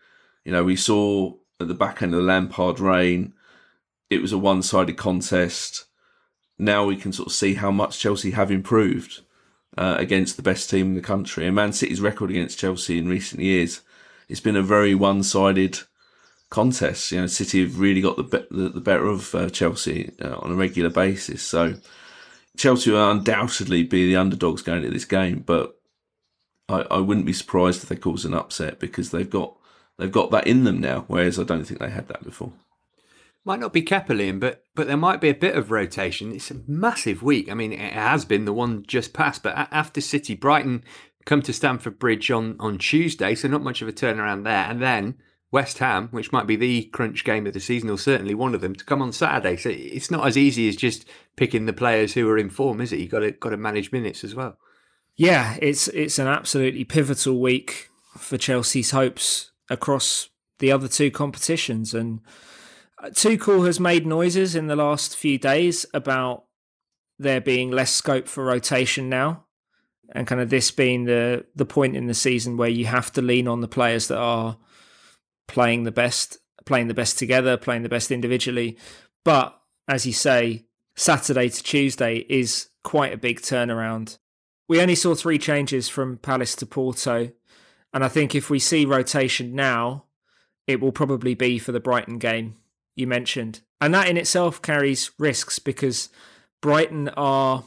You 0.44 0.52
know, 0.52 0.64
we 0.64 0.76
saw 0.76 1.34
at 1.60 1.68
the 1.68 1.74
back 1.74 2.02
end 2.02 2.14
of 2.14 2.20
the 2.20 2.26
Lampard 2.26 2.80
reign 2.80 3.34
it 4.10 4.22
was 4.22 4.32
a 4.32 4.38
one 4.38 4.62
sided 4.62 4.96
contest. 4.96 5.84
Now 6.58 6.84
we 6.84 6.96
can 6.96 7.12
sort 7.12 7.28
of 7.28 7.32
see 7.32 7.54
how 7.54 7.70
much 7.70 7.98
Chelsea 7.98 8.32
have 8.32 8.50
improved 8.50 9.20
uh, 9.76 9.96
against 9.98 10.36
the 10.36 10.42
best 10.42 10.70
team 10.70 10.88
in 10.88 10.94
the 10.94 11.00
country. 11.00 11.46
And 11.46 11.54
Man 11.54 11.72
City's 11.72 12.00
record 12.00 12.30
against 12.30 12.58
Chelsea 12.58 12.98
in 12.98 13.08
recent 13.08 13.42
years, 13.42 13.80
it's 14.28 14.40
been 14.40 14.56
a 14.56 14.62
very 14.62 14.94
one 14.94 15.22
sided 15.22 15.80
contest. 16.50 17.12
You 17.12 17.20
know, 17.20 17.26
City 17.26 17.62
have 17.62 17.78
really 17.78 18.00
got 18.00 18.16
the 18.16 18.22
be- 18.24 18.46
the, 18.50 18.68
the, 18.70 18.80
better 18.80 19.06
of 19.06 19.34
uh, 19.34 19.48
Chelsea 19.50 20.12
uh, 20.20 20.36
on 20.38 20.52
a 20.52 20.56
regular 20.56 20.90
basis. 20.90 21.42
So 21.42 21.74
Chelsea 22.56 22.90
will 22.90 23.10
undoubtedly 23.10 23.84
be 23.84 24.06
the 24.06 24.16
underdogs 24.16 24.62
going 24.62 24.78
into 24.78 24.90
this 24.90 25.04
game, 25.04 25.44
but 25.46 25.78
I, 26.68 26.80
I 26.90 26.98
wouldn't 26.98 27.26
be 27.26 27.32
surprised 27.32 27.82
if 27.82 27.88
they 27.88 27.96
cause 27.96 28.24
an 28.24 28.34
upset 28.34 28.80
because 28.80 29.10
they've 29.10 29.30
got 29.30 29.56
they've 29.96 30.10
got 30.10 30.30
that 30.32 30.46
in 30.46 30.64
them 30.64 30.80
now, 30.80 31.04
whereas 31.06 31.38
I 31.38 31.44
don't 31.44 31.64
think 31.64 31.80
they 31.80 31.90
had 31.90 32.08
that 32.08 32.24
before. 32.24 32.52
Might 33.48 33.60
not 33.60 33.72
be 33.72 33.80
Kepa, 33.80 34.38
but 34.38 34.62
but 34.74 34.88
there 34.88 34.98
might 34.98 35.22
be 35.22 35.30
a 35.30 35.34
bit 35.34 35.56
of 35.56 35.70
rotation. 35.70 36.34
It's 36.34 36.50
a 36.50 36.60
massive 36.66 37.22
week. 37.22 37.50
I 37.50 37.54
mean, 37.54 37.72
it 37.72 37.94
has 37.94 38.26
been 38.26 38.44
the 38.44 38.52
one 38.52 38.84
just 38.86 39.14
past, 39.14 39.42
but 39.42 39.56
after 39.56 40.02
City, 40.02 40.34
Brighton 40.34 40.84
come 41.24 41.40
to 41.40 41.54
Stamford 41.54 41.98
Bridge 41.98 42.30
on 42.30 42.56
on 42.60 42.76
Tuesday, 42.76 43.34
so 43.34 43.48
not 43.48 43.62
much 43.62 43.80
of 43.80 43.88
a 43.88 43.92
turnaround 43.92 44.44
there, 44.44 44.66
and 44.66 44.82
then 44.82 45.16
West 45.50 45.78
Ham, 45.78 46.08
which 46.10 46.30
might 46.30 46.46
be 46.46 46.56
the 46.56 46.90
crunch 46.92 47.24
game 47.24 47.46
of 47.46 47.54
the 47.54 47.60
season, 47.60 47.88
or 47.88 47.96
certainly 47.96 48.34
one 48.34 48.54
of 48.54 48.60
them, 48.60 48.74
to 48.74 48.84
come 48.84 49.00
on 49.00 49.12
Saturday. 49.12 49.56
So 49.56 49.70
it's 49.70 50.10
not 50.10 50.26
as 50.26 50.36
easy 50.36 50.68
as 50.68 50.76
just 50.76 51.08
picking 51.36 51.64
the 51.64 51.72
players 51.72 52.12
who 52.12 52.28
are 52.28 52.36
in 52.36 52.50
form, 52.50 52.82
is 52.82 52.92
it? 52.92 53.00
You've 53.00 53.10
got 53.10 53.20
to 53.20 53.30
got 53.30 53.48
to 53.48 53.56
manage 53.56 53.92
minutes 53.92 54.24
as 54.24 54.34
well. 54.34 54.58
Yeah, 55.16 55.56
it's 55.62 55.88
it's 55.88 56.18
an 56.18 56.26
absolutely 56.26 56.84
pivotal 56.84 57.40
week 57.40 57.88
for 58.14 58.36
Chelsea's 58.36 58.90
hopes 58.90 59.52
across 59.70 60.28
the 60.58 60.70
other 60.70 60.86
two 60.86 61.10
competitions, 61.10 61.94
and 61.94 62.20
Tuchel 63.06 63.66
has 63.66 63.78
made 63.78 64.06
noises 64.06 64.54
in 64.54 64.66
the 64.66 64.76
last 64.76 65.16
few 65.16 65.38
days 65.38 65.86
about 65.94 66.44
there 67.18 67.40
being 67.40 67.70
less 67.70 67.92
scope 67.92 68.28
for 68.28 68.44
rotation 68.44 69.08
now, 69.08 69.44
and 70.10 70.26
kind 70.26 70.40
of 70.40 70.50
this 70.50 70.70
being 70.70 71.04
the 71.04 71.44
the 71.54 71.66
point 71.66 71.96
in 71.96 72.06
the 72.06 72.14
season 72.14 72.56
where 72.56 72.68
you 72.68 72.86
have 72.86 73.12
to 73.12 73.22
lean 73.22 73.46
on 73.46 73.60
the 73.60 73.68
players 73.68 74.08
that 74.08 74.18
are 74.18 74.58
playing 75.46 75.84
the 75.84 75.92
best, 75.92 76.38
playing 76.64 76.88
the 76.88 76.94
best 76.94 77.18
together, 77.18 77.56
playing 77.56 77.82
the 77.82 77.88
best 77.88 78.10
individually. 78.10 78.76
But 79.24 79.58
as 79.86 80.06
you 80.06 80.12
say, 80.12 80.66
Saturday 80.96 81.48
to 81.48 81.62
Tuesday 81.62 82.26
is 82.28 82.68
quite 82.82 83.12
a 83.12 83.18
big 83.18 83.40
turnaround. 83.40 84.18
We 84.68 84.80
only 84.80 84.94
saw 84.94 85.14
three 85.14 85.38
changes 85.38 85.88
from 85.88 86.18
Palace 86.18 86.54
to 86.56 86.66
Porto. 86.66 87.30
And 87.94 88.04
I 88.04 88.08
think 88.08 88.34
if 88.34 88.50
we 88.50 88.58
see 88.58 88.84
rotation 88.84 89.54
now, 89.54 90.04
it 90.66 90.78
will 90.78 90.92
probably 90.92 91.34
be 91.34 91.58
for 91.58 91.72
the 91.72 91.80
Brighton 91.80 92.18
game 92.18 92.56
you 92.98 93.06
mentioned. 93.06 93.60
And 93.80 93.94
that 93.94 94.08
in 94.08 94.16
itself 94.16 94.60
carries 94.60 95.10
risks 95.18 95.58
because 95.58 96.08
Brighton 96.60 97.08
are 97.10 97.64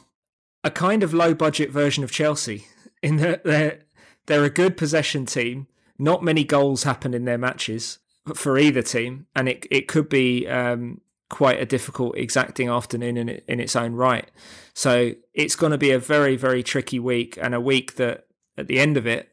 a 0.62 0.70
kind 0.70 1.02
of 1.02 1.14
low 1.14 1.34
budget 1.34 1.70
version 1.70 2.04
of 2.04 2.12
Chelsea 2.12 2.66
in 3.02 3.16
that 3.16 3.44
they're, 3.44 3.80
they're 4.26 4.44
a 4.44 4.50
good 4.50 4.76
possession 4.76 5.26
team 5.26 5.66
not 6.02 6.22
many 6.22 6.42
goals 6.42 6.82
happen 6.82 7.14
in 7.14 7.24
their 7.24 7.38
matches 7.38 7.98
for 8.34 8.58
either 8.58 8.82
team, 8.82 9.26
and 9.34 9.48
it 9.48 9.66
it 9.70 9.88
could 9.88 10.08
be 10.08 10.46
um, 10.48 11.00
quite 11.30 11.60
a 11.60 11.66
difficult, 11.66 12.16
exacting 12.16 12.68
afternoon 12.68 13.16
in 13.16 13.28
in 13.28 13.60
its 13.60 13.76
own 13.76 13.94
right. 13.94 14.28
So 14.74 15.12
it's 15.32 15.56
going 15.56 15.72
to 15.72 15.78
be 15.78 15.92
a 15.92 15.98
very 15.98 16.36
very 16.36 16.62
tricky 16.62 16.98
week, 16.98 17.38
and 17.40 17.54
a 17.54 17.60
week 17.60 17.94
that 17.96 18.26
at 18.58 18.66
the 18.66 18.80
end 18.80 18.96
of 18.96 19.06
it 19.06 19.28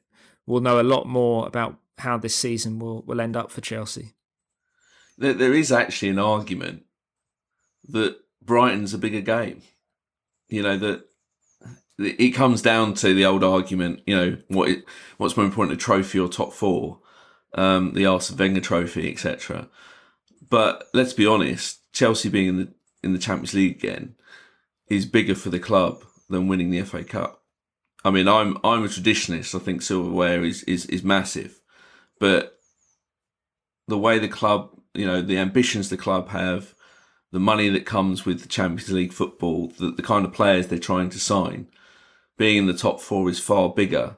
we'll 0.45 0.61
know 0.61 0.79
a 0.79 0.83
lot 0.83 1.07
more 1.07 1.47
about 1.47 1.77
how 1.97 2.17
this 2.17 2.35
season 2.35 2.77
will 2.79 3.01
will 3.03 3.19
end 3.19 3.35
up 3.35 3.51
for 3.51 3.61
Chelsea. 3.61 4.13
There, 5.19 5.33
there 5.33 5.53
is 5.53 5.71
actually 5.71 6.09
an 6.09 6.19
argument 6.19 6.83
that 7.89 8.17
Brighton's 8.41 8.93
a 8.93 8.97
bigger 8.97 9.21
game. 9.21 9.61
You 10.47 10.63
know 10.63 10.77
that 10.77 11.05
it 11.99 12.31
comes 12.31 12.61
down 12.61 12.93
to 12.95 13.13
the 13.13 13.25
old 13.25 13.43
argument, 13.43 14.01
you 14.07 14.15
know, 14.15 14.37
what 14.47 14.69
it, 14.69 14.85
what's 15.17 15.35
more 15.35 15.45
important, 15.45 15.79
a 15.79 15.83
trophy 15.83 16.19
or 16.19 16.29
top 16.29 16.53
four, 16.53 16.99
um, 17.53 17.93
the 17.93 18.05
Arsene 18.05 18.37
Wenger 18.37 18.61
trophy, 18.61 19.11
etc. 19.11 19.67
But 20.49 20.87
let's 20.93 21.13
be 21.13 21.27
honest, 21.27 21.81
Chelsea 21.91 22.29
being 22.29 22.47
in 22.47 22.57
the 22.57 22.73
in 23.03 23.13
the 23.13 23.19
Champions 23.19 23.53
League 23.53 23.75
again 23.83 24.15
is 24.87 25.05
bigger 25.05 25.35
for 25.35 25.49
the 25.49 25.59
club 25.59 26.03
than 26.29 26.47
winning 26.47 26.71
the 26.71 26.81
FA 26.83 27.03
Cup. 27.03 27.43
I 28.05 28.11
mean, 28.11 28.29
I'm 28.29 28.57
I'm 28.63 28.85
a 28.85 28.87
traditionalist. 28.87 29.53
I 29.53 29.59
think 29.59 29.81
silverware 29.81 30.43
is 30.45 30.63
is 30.63 30.85
is 30.85 31.03
massive, 31.03 31.59
but 32.19 32.57
the 33.89 33.97
way 33.97 34.19
the 34.19 34.29
club, 34.29 34.78
you 34.93 35.05
know, 35.05 35.21
the 35.21 35.37
ambitions 35.37 35.89
the 35.89 35.97
club 35.97 36.29
have, 36.29 36.73
the 37.31 37.39
money 37.39 37.69
that 37.69 37.85
comes 37.85 38.25
with 38.25 38.41
the 38.41 38.47
Champions 38.47 38.91
League 38.91 39.13
football, 39.13 39.67
the, 39.79 39.91
the 39.91 40.01
kind 40.01 40.25
of 40.25 40.33
players 40.33 40.67
they're 40.67 40.79
trying 40.79 41.09
to 41.11 41.19
sign, 41.19 41.67
being 42.37 42.57
in 42.57 42.67
the 42.67 42.73
top 42.73 42.99
four 42.99 43.29
is 43.29 43.39
far 43.39 43.69
bigger 43.69 44.17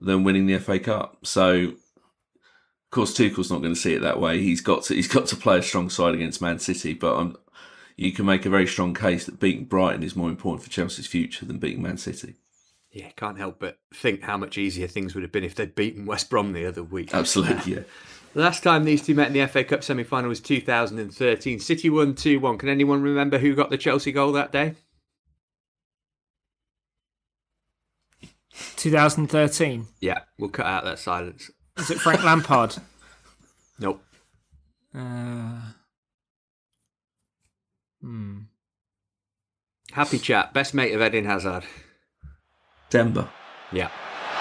than 0.00 0.24
winning 0.24 0.46
the 0.46 0.58
FA 0.58 0.78
Cup. 0.78 1.26
So, 1.26 1.54
of 1.54 2.90
course, 2.90 3.14
Tuchel's 3.14 3.50
not 3.50 3.62
going 3.62 3.74
to 3.74 3.80
see 3.80 3.94
it 3.94 4.02
that 4.02 4.20
way. 4.20 4.40
He's 4.40 4.60
got 4.60 4.84
to 4.84 4.94
he's 4.94 5.08
got 5.08 5.26
to 5.26 5.36
play 5.36 5.58
a 5.58 5.62
strong 5.62 5.90
side 5.90 6.14
against 6.14 6.42
Man 6.42 6.58
City, 6.58 6.94
but 6.94 7.16
I'm, 7.16 7.36
you 7.96 8.12
can 8.12 8.26
make 8.26 8.44
a 8.44 8.50
very 8.50 8.66
strong 8.66 8.94
case 8.94 9.26
that 9.26 9.40
beating 9.40 9.64
Brighton 9.64 10.02
is 10.02 10.16
more 10.16 10.28
important 10.28 10.62
for 10.62 10.70
Chelsea's 10.70 11.06
future 11.06 11.46
than 11.46 11.58
beating 11.58 11.82
Man 11.82 11.96
City. 11.96 12.36
Yeah, 12.94 13.10
can't 13.16 13.36
help 13.36 13.58
but 13.58 13.78
think 13.92 14.22
how 14.22 14.36
much 14.36 14.56
easier 14.56 14.86
things 14.86 15.14
would 15.14 15.24
have 15.24 15.32
been 15.32 15.42
if 15.42 15.56
they'd 15.56 15.74
beaten 15.74 16.06
West 16.06 16.30
Brom 16.30 16.52
the 16.52 16.64
other 16.64 16.84
week. 16.84 17.10
Absolutely, 17.12 17.74
yeah. 17.74 17.82
Last 18.36 18.62
time 18.62 18.84
these 18.84 19.02
two 19.02 19.16
met 19.16 19.26
in 19.26 19.32
the 19.32 19.46
FA 19.48 19.64
Cup 19.64 19.82
semi 19.82 20.04
final 20.04 20.28
was 20.28 20.40
2013. 20.40 21.58
City 21.58 21.90
won 21.90 22.14
2 22.14 22.38
1. 22.38 22.56
Can 22.56 22.68
anyone 22.68 23.02
remember 23.02 23.38
who 23.38 23.56
got 23.56 23.70
the 23.70 23.76
Chelsea 23.76 24.12
goal 24.12 24.30
that 24.32 24.52
day? 24.52 24.76
2013. 28.76 29.88
Yeah, 30.00 30.20
we'll 30.38 30.50
cut 30.50 30.66
out 30.66 30.84
that 30.84 31.00
silence. 31.00 31.50
Is 31.76 31.90
it 31.90 31.98
Frank 31.98 32.22
Lampard? 32.22 32.76
nope. 33.80 34.04
Uh, 34.96 35.60
hmm. 38.00 38.38
Happy 39.90 40.20
chat. 40.20 40.54
Best 40.54 40.74
mate 40.74 40.94
of 40.94 41.02
Eden 41.02 41.24
Hazard. 41.24 41.64
Demba. 42.94 43.26
Yeah. 43.72 43.90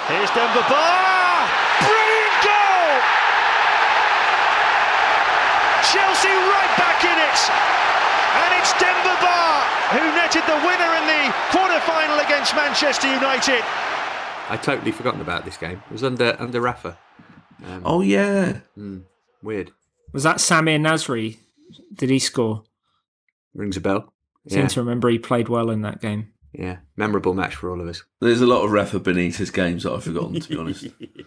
Here's 0.06 0.30
Demba 0.30 0.62
Ba! 0.70 0.86
Brilliant 1.82 2.38
goal! 2.46 2.94
Chelsea 5.89 6.30
right 6.30 6.74
back 6.78 7.02
in 7.02 7.18
it. 7.18 7.39
And 7.50 8.50
it's 8.62 8.70
Demba 8.78 9.18
Ba 9.26 9.42
who 9.98 10.06
netted 10.13 10.46
the 10.46 10.62
winner 10.62 10.92
in 11.02 11.06
the 11.10 11.34
quarter-final 11.50 12.20
against 12.20 12.54
Manchester 12.54 13.12
United. 13.12 13.63
I 14.50 14.60
totally 14.62 14.92
forgotten 14.92 15.22
about 15.22 15.46
this 15.46 15.58
game. 15.58 15.82
It 15.89 15.92
was 15.92 16.04
under 16.04 16.36
under 16.38 16.62
Rafa. 16.62 17.00
Um, 17.66 17.82
oh 17.86 18.02
yeah. 18.02 18.60
Mm, 18.78 19.06
weird. 19.42 19.72
Was 20.12 20.22
that 20.24 20.38
Samir 20.38 20.80
Nasri? 20.80 21.38
Did 21.92 22.12
he 22.12 22.20
score? 22.20 22.62
Rings 23.56 23.78
a 23.78 23.82
bell. 23.82 24.13
I 24.46 24.54
seem 24.54 24.68
to 24.68 24.80
remember 24.82 25.10
he 25.10 25.18
played 25.18 25.50
well 25.50 25.72
in 25.72 25.82
that 25.82 26.02
game. 26.02 26.33
Yeah, 26.54 26.78
memorable 26.96 27.34
match 27.34 27.56
for 27.56 27.72
all 27.72 27.82
of 27.82 27.88
us. 27.88 28.04
There's 28.22 28.42
a 28.42 28.46
lot 28.46 28.63
of 28.63 28.72
Rafa 28.72 29.00
Benitez 29.00 29.52
games 29.52 29.84
that 29.84 29.92
I've 29.94 30.04
forgotten, 30.04 30.39
to 30.39 30.50
be 30.50 30.56
honest. 30.60 30.88
yeah. 31.00 31.24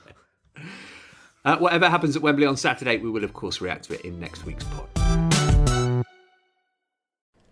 uh, 1.45 1.57
whatever 1.59 1.89
happens 1.91 2.15
at 2.17 2.23
Wembley 2.23 2.47
on 2.47 2.57
Saturday, 2.57 2.99
we 2.99 3.11
will 3.11 3.25
of 3.25 3.33
course 3.33 3.61
react 3.61 3.85
to 3.85 3.95
it 3.95 4.03
in 4.03 4.21
next 4.21 4.45
week's 4.47 4.65
pod. 4.65 6.05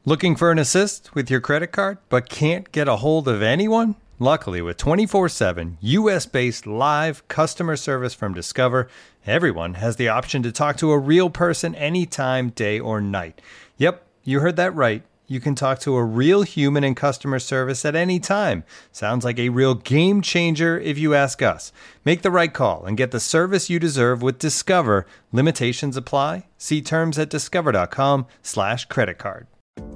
Looking 0.05 0.37
for 0.37 0.51
an 0.51 0.59
assist 0.59 1.15
with 1.15 1.31
your 1.31 1.41
credit 1.41 1.69
card, 1.69 1.99
but 2.11 2.29
can't 2.29 2.71
get 2.73 2.89
a 2.89 2.97
hold 2.97 3.27
of 3.27 3.41
anyone? 3.43 3.97
Luckily, 4.19 4.61
with 4.63 4.77
24 4.77 5.29
7 5.29 5.79
US 5.81 6.27
based 6.27 6.67
live 6.67 7.27
customer 7.27 7.75
service 7.75 8.15
from 8.15 8.35
Discover, 8.35 8.89
everyone 9.27 9.75
has 9.75 9.97
the 9.97 10.09
option 10.09 10.43
to 10.45 10.53
talk 10.53 10.77
to 10.77 10.93
a 10.93 10.99
real 10.99 11.31
person 11.31 11.75
anytime, 11.75 12.51
day 12.51 12.79
or 12.79 13.01
night. 13.01 13.41
Yep, 13.79 14.07
you 14.23 14.41
heard 14.41 14.57
that 14.57 14.75
right. 14.75 15.03
You 15.27 15.41
can 15.41 15.55
talk 15.55 15.79
to 15.81 15.97
a 15.97 16.05
real 16.05 16.43
human 16.43 16.85
in 16.85 16.95
customer 16.95 17.39
service 17.39 17.85
at 17.85 17.97
any 17.97 18.21
time. 18.21 18.65
Sounds 18.93 19.25
like 19.25 19.39
a 19.39 19.49
real 19.49 19.75
game 19.75 20.21
changer 20.21 20.79
if 20.79 20.99
you 20.99 21.15
ask 21.15 21.43
us. 21.43 21.73
Make 22.05 22.23
the 22.23 22.31
right 22.31 22.53
call 22.53 22.85
and 22.85 22.97
get 22.97 23.11
the 23.11 23.21
service 23.21 23.71
you 23.71 23.79
deserve 23.79 24.23
with 24.23 24.39
Discover. 24.39 25.07
Limitations 25.33 25.97
apply. 25.97 26.47
See 26.59 26.83
terms 26.83 27.19
at 27.19 27.31
discover.com/slash 27.31 28.85
credit 28.87 29.19
card. 29.19 29.47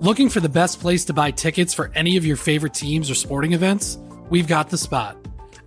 Looking 0.00 0.28
for 0.28 0.40
the 0.40 0.48
best 0.48 0.80
place 0.80 1.04
to 1.06 1.12
buy 1.12 1.30
tickets 1.30 1.74
for 1.74 1.90
any 1.94 2.16
of 2.16 2.24
your 2.24 2.36
favorite 2.36 2.74
teams 2.74 3.10
or 3.10 3.14
sporting 3.14 3.52
events? 3.52 3.98
we've 4.30 4.46
got 4.46 4.70
the 4.70 4.78
spot. 4.78 5.16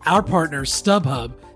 Our 0.05 0.23
partner, 0.23 0.63
StubHub, 0.63 1.33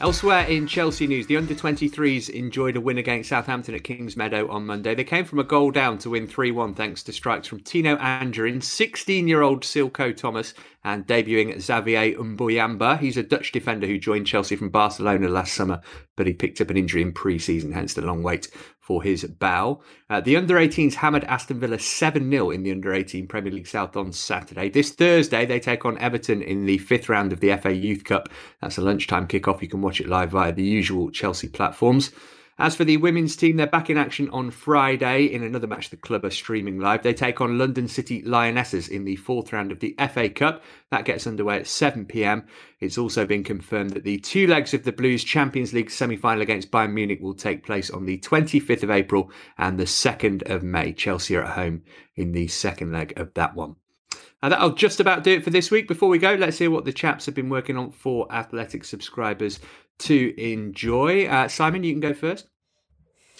Elsewhere 0.00 0.46
in 0.46 0.66
Chelsea 0.66 1.06
news, 1.06 1.26
the 1.26 1.36
under 1.36 1.54
23s 1.54 2.30
enjoyed 2.30 2.74
a 2.74 2.80
win 2.80 2.96
against 2.96 3.28
Southampton 3.28 3.74
at 3.74 3.84
Kingsmeadow 3.84 4.48
on 4.48 4.64
Monday. 4.64 4.94
They 4.94 5.04
came 5.04 5.26
from 5.26 5.40
a 5.40 5.44
goal 5.44 5.70
down 5.70 5.98
to 5.98 6.08
win 6.08 6.26
3 6.26 6.52
1 6.52 6.72
thanks 6.72 7.02
to 7.02 7.12
strikes 7.12 7.46
from 7.46 7.60
Tino 7.60 7.98
Anjorin, 7.98 8.62
16 8.62 9.28
year 9.28 9.42
old 9.42 9.62
Silko 9.62 10.16
Thomas, 10.16 10.54
and 10.84 11.06
debuting 11.06 11.60
Xavier 11.60 12.14
Mbuyamba. 12.14 12.98
He's 12.98 13.18
a 13.18 13.22
Dutch 13.22 13.52
defender 13.52 13.86
who 13.86 13.98
joined 13.98 14.26
Chelsea 14.26 14.56
from 14.56 14.70
Barcelona 14.70 15.28
last 15.28 15.52
summer, 15.52 15.82
but 16.20 16.26
he 16.26 16.34
picked 16.34 16.60
up 16.60 16.68
an 16.68 16.76
injury 16.76 17.00
in 17.00 17.12
pre 17.12 17.38
season, 17.38 17.72
hence 17.72 17.94
the 17.94 18.02
long 18.02 18.22
wait 18.22 18.46
for 18.78 19.02
his 19.02 19.24
bow. 19.24 19.80
Uh, 20.10 20.20
the 20.20 20.36
under 20.36 20.56
18s 20.56 20.92
hammered 20.92 21.24
Aston 21.24 21.58
Villa 21.58 21.78
7 21.78 22.30
0 22.30 22.50
in 22.50 22.62
the 22.62 22.70
under 22.70 22.92
18 22.92 23.26
Premier 23.26 23.50
League 23.50 23.66
South 23.66 23.96
on 23.96 24.12
Saturday. 24.12 24.68
This 24.68 24.90
Thursday, 24.90 25.46
they 25.46 25.58
take 25.58 25.86
on 25.86 25.96
Everton 25.96 26.42
in 26.42 26.66
the 26.66 26.76
fifth 26.76 27.08
round 27.08 27.32
of 27.32 27.40
the 27.40 27.56
FA 27.56 27.72
Youth 27.72 28.04
Cup. 28.04 28.28
That's 28.60 28.76
a 28.76 28.82
lunchtime 28.82 29.28
kickoff. 29.28 29.62
You 29.62 29.68
can 29.68 29.80
watch 29.80 29.98
it 29.98 30.08
live 30.08 30.32
via 30.32 30.52
the 30.52 30.62
usual 30.62 31.10
Chelsea 31.10 31.48
platforms. 31.48 32.10
As 32.60 32.76
for 32.76 32.84
the 32.84 32.98
women's 32.98 33.36
team, 33.36 33.56
they're 33.56 33.66
back 33.66 33.88
in 33.88 33.96
action 33.96 34.28
on 34.28 34.50
Friday 34.50 35.24
in 35.24 35.42
another 35.42 35.66
match 35.66 35.88
the 35.88 35.96
club 35.96 36.26
are 36.26 36.30
streaming 36.30 36.78
live. 36.78 37.02
They 37.02 37.14
take 37.14 37.40
on 37.40 37.56
London 37.56 37.88
City 37.88 38.20
Lionesses 38.20 38.86
in 38.86 39.06
the 39.06 39.16
fourth 39.16 39.50
round 39.54 39.72
of 39.72 39.80
the 39.80 39.96
FA 40.12 40.28
Cup. 40.28 40.62
That 40.90 41.06
gets 41.06 41.26
underway 41.26 41.60
at 41.60 41.66
7 41.66 42.04
pm. 42.04 42.44
It's 42.78 42.98
also 42.98 43.24
been 43.24 43.44
confirmed 43.44 43.92
that 43.92 44.04
the 44.04 44.18
two 44.18 44.46
legs 44.46 44.74
of 44.74 44.84
the 44.84 44.92
Blues 44.92 45.24
Champions 45.24 45.72
League 45.72 45.90
semi 45.90 46.16
final 46.16 46.42
against 46.42 46.70
Bayern 46.70 46.92
Munich 46.92 47.22
will 47.22 47.32
take 47.32 47.64
place 47.64 47.88
on 47.88 48.04
the 48.04 48.18
25th 48.18 48.82
of 48.82 48.90
April 48.90 49.30
and 49.56 49.80
the 49.80 49.84
2nd 49.84 50.42
of 50.42 50.62
May. 50.62 50.92
Chelsea 50.92 51.36
are 51.36 51.44
at 51.44 51.54
home 51.54 51.82
in 52.14 52.32
the 52.32 52.46
second 52.46 52.92
leg 52.92 53.18
of 53.18 53.32
that 53.32 53.54
one. 53.54 53.76
And 54.42 54.52
that'll 54.52 54.70
just 54.70 55.00
about 55.00 55.22
do 55.22 55.32
it 55.32 55.44
for 55.44 55.50
this 55.50 55.70
week. 55.70 55.86
Before 55.86 56.08
we 56.08 56.18
go, 56.18 56.34
let's 56.34 56.58
hear 56.58 56.70
what 56.70 56.84
the 56.84 56.92
chaps 56.92 57.26
have 57.26 57.34
been 57.34 57.50
working 57.50 57.76
on 57.76 57.90
for 57.90 58.30
athletic 58.32 58.84
subscribers 58.84 59.60
to 60.00 60.34
enjoy. 60.40 61.26
Uh, 61.26 61.48
Simon, 61.48 61.84
you 61.84 61.92
can 61.92 62.00
go 62.00 62.14
first. 62.14 62.48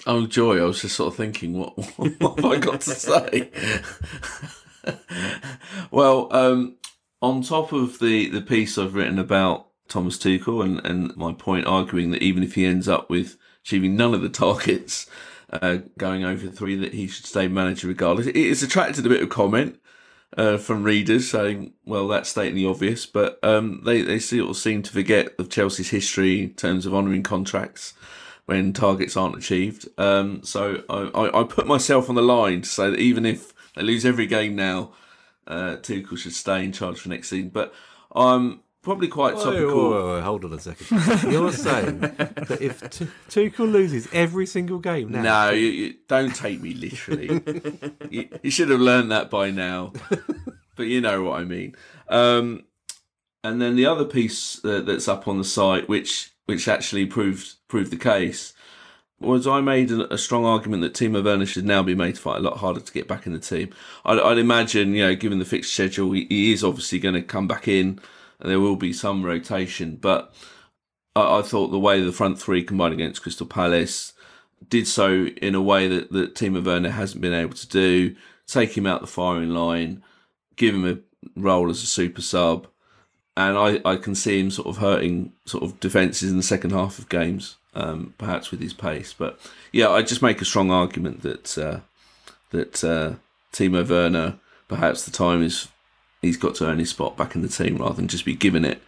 Oh, 0.06 0.26
joy. 0.26 0.60
I 0.60 0.64
was 0.64 0.82
just 0.82 0.96
sort 0.96 1.12
of 1.12 1.16
thinking, 1.16 1.58
what, 1.58 1.76
what 1.96 2.36
have 2.36 2.44
I 2.44 2.58
got 2.58 2.80
to 2.82 2.90
say? 2.90 3.50
well, 5.90 6.28
um, 6.34 6.76
on 7.22 7.42
top 7.42 7.72
of 7.72 7.98
the, 7.98 8.28
the 8.28 8.40
piece 8.40 8.78
I've 8.78 8.94
written 8.94 9.18
about 9.18 9.68
Thomas 9.88 10.18
Tuchel 10.18 10.64
and, 10.64 10.84
and 10.84 11.16
my 11.16 11.32
point 11.32 11.66
arguing 11.66 12.10
that 12.12 12.22
even 12.22 12.42
if 12.42 12.54
he 12.54 12.64
ends 12.64 12.88
up 12.88 13.10
with 13.10 13.36
achieving 13.62 13.96
none 13.96 14.14
of 14.14 14.22
the 14.22 14.28
targets 14.28 15.06
uh, 15.50 15.78
going 15.98 16.24
over 16.24 16.46
three, 16.48 16.76
that 16.76 16.94
he 16.94 17.06
should 17.06 17.26
stay 17.26 17.48
manager 17.48 17.88
regardless, 17.88 18.26
it 18.26 18.36
has 18.36 18.62
attracted 18.62 19.04
a 19.04 19.08
bit 19.08 19.22
of 19.22 19.28
comment. 19.28 19.78
Uh, 20.36 20.56
from 20.56 20.84
readers 20.84 21.28
saying, 21.28 21.72
well, 21.84 22.06
that's 22.06 22.28
stating 22.28 22.54
the 22.54 22.64
obvious, 22.64 23.04
but 23.04 23.36
um, 23.42 23.82
they, 23.84 24.00
they 24.00 24.20
still 24.20 24.54
seem 24.54 24.80
to 24.80 24.92
forget 24.92 25.34
of 25.40 25.50
Chelsea's 25.50 25.90
history 25.90 26.44
in 26.44 26.54
terms 26.54 26.86
of 26.86 26.94
honouring 26.94 27.24
contracts 27.24 27.94
when 28.46 28.72
targets 28.72 29.16
aren't 29.16 29.36
achieved. 29.36 29.88
Um, 29.98 30.42
so 30.44 30.84
I, 30.88 31.40
I, 31.40 31.44
put 31.44 31.66
myself 31.66 32.08
on 32.08 32.14
the 32.14 32.22
line 32.22 32.62
to 32.62 32.68
say 32.68 32.90
that 32.90 32.98
even 32.98 33.26
if 33.26 33.52
they 33.74 33.82
lose 33.82 34.04
every 34.04 34.26
game 34.26 34.54
now, 34.54 34.92
uh, 35.46 35.76
Tuchel 35.76 36.18
should 36.18 36.32
stay 36.32 36.64
in 36.64 36.72
charge 36.72 37.00
for 37.00 37.08
next 37.08 37.28
season. 37.28 37.50
But 37.50 37.72
I'm 38.14 38.60
probably 38.82 39.08
quite 39.08 39.34
whoa, 39.34 39.44
topical. 39.44 39.90
Whoa, 39.90 40.06
whoa, 40.06 40.20
hold 40.22 40.44
on 40.44 40.52
a 40.52 40.58
second. 40.58 41.30
You're 41.30 41.52
saying 41.52 42.00
that 42.00 42.58
if 42.60 42.88
T- 42.90 43.08
Tuchel 43.28 43.70
loses 43.70 44.08
every 44.12 44.46
single 44.46 44.78
game 44.78 45.12
now, 45.12 45.22
no, 45.22 45.50
you, 45.50 45.66
you, 45.66 45.94
don't 46.08 46.34
take 46.34 46.60
me 46.60 46.74
literally. 46.74 47.42
you, 48.10 48.28
you, 48.42 48.50
should 48.50 48.70
have 48.70 48.80
learned 48.80 49.10
that 49.10 49.30
by 49.30 49.50
now. 49.50 49.92
but 50.76 50.86
you 50.86 51.00
know 51.00 51.22
what 51.22 51.40
I 51.40 51.44
mean. 51.44 51.74
Um, 52.08 52.64
and 53.42 53.60
then 53.60 53.76
the 53.76 53.86
other 53.86 54.04
piece 54.04 54.62
uh, 54.64 54.80
that's 54.80 55.08
up 55.08 55.26
on 55.26 55.38
the 55.38 55.44
site, 55.44 55.88
which 55.88 56.32
which 56.46 56.68
actually 56.68 57.06
proved 57.06 57.54
proved 57.68 57.90
the 57.90 57.96
case, 57.96 58.52
was 59.20 59.46
I 59.46 59.60
made 59.60 59.90
a, 59.90 60.12
a 60.14 60.18
strong 60.18 60.44
argument 60.44 60.82
that 60.82 60.94
Timo 60.94 61.22
Werner 61.22 61.46
should 61.46 61.64
now 61.64 61.82
be 61.82 61.94
made 61.94 62.16
to 62.16 62.20
fight 62.20 62.38
a 62.38 62.42
lot 62.42 62.58
harder 62.58 62.80
to 62.80 62.92
get 62.92 63.06
back 63.06 63.26
in 63.26 63.32
the 63.32 63.38
team. 63.38 63.70
I'd, 64.04 64.18
I'd 64.18 64.38
imagine, 64.38 64.94
you 64.94 65.06
know, 65.06 65.14
given 65.14 65.38
the 65.38 65.44
fixed 65.44 65.72
schedule, 65.72 66.12
he, 66.12 66.26
he 66.28 66.52
is 66.52 66.64
obviously 66.64 66.98
going 66.98 67.14
to 67.14 67.22
come 67.22 67.46
back 67.46 67.68
in, 67.68 68.00
there 68.42 68.60
will 68.60 68.76
be 68.76 68.92
some 68.92 69.24
rotation. 69.24 69.96
But 69.96 70.34
I, 71.14 71.38
I, 71.38 71.42
thought 71.42 71.68
the 71.68 71.78
way 71.78 72.00
the 72.00 72.12
front 72.12 72.40
three 72.40 72.62
combined 72.62 72.94
against 72.94 73.22
Crystal 73.22 73.46
Palace 73.46 74.12
did 74.68 74.86
so 74.86 75.26
in 75.26 75.54
a 75.54 75.62
way 75.62 75.88
that 75.88 76.12
that 76.12 76.34
Timo 76.34 76.64
Werner 76.64 76.90
hasn't 76.90 77.22
been 77.22 77.34
able 77.34 77.54
to 77.54 77.68
do. 77.68 78.16
Take 78.46 78.76
him 78.76 78.86
out 78.86 79.00
the 79.00 79.06
firing 79.06 79.50
line, 79.50 80.02
give 80.56 80.74
him 80.74 80.84
a 80.84 80.98
role 81.40 81.70
as 81.70 81.82
a 81.82 81.86
super 81.86 82.22
sub 82.22 82.66
and 83.36 83.56
I, 83.56 83.80
I 83.84 83.96
can 83.96 84.14
see 84.14 84.40
him 84.40 84.50
sort 84.50 84.68
of 84.68 84.78
hurting 84.78 85.32
sort 85.46 85.64
of 85.64 85.80
defences 85.80 86.30
in 86.30 86.36
the 86.36 86.42
second 86.42 86.72
half 86.72 86.98
of 86.98 87.08
games, 87.08 87.56
um, 87.74 88.14
perhaps 88.18 88.50
with 88.50 88.60
his 88.60 88.74
pace. 88.74 89.14
But 89.16 89.38
yeah, 89.72 89.88
I 89.88 90.02
just 90.02 90.22
make 90.22 90.40
a 90.40 90.44
strong 90.44 90.70
argument 90.70 91.22
that 91.22 91.56
uh, 91.56 91.80
that 92.50 92.84
uh, 92.84 93.14
Timo 93.52 93.88
Werner, 93.88 94.38
perhaps 94.68 95.04
the 95.04 95.10
time 95.10 95.42
is 95.42 95.68
he's 96.20 96.36
got 96.36 96.54
to 96.56 96.66
earn 96.66 96.78
his 96.78 96.90
spot 96.90 97.16
back 97.16 97.34
in 97.34 97.42
the 97.42 97.48
team 97.48 97.76
rather 97.76 97.94
than 97.94 98.08
just 98.08 98.24
be 98.24 98.34
given 98.34 98.64
it 98.64 98.82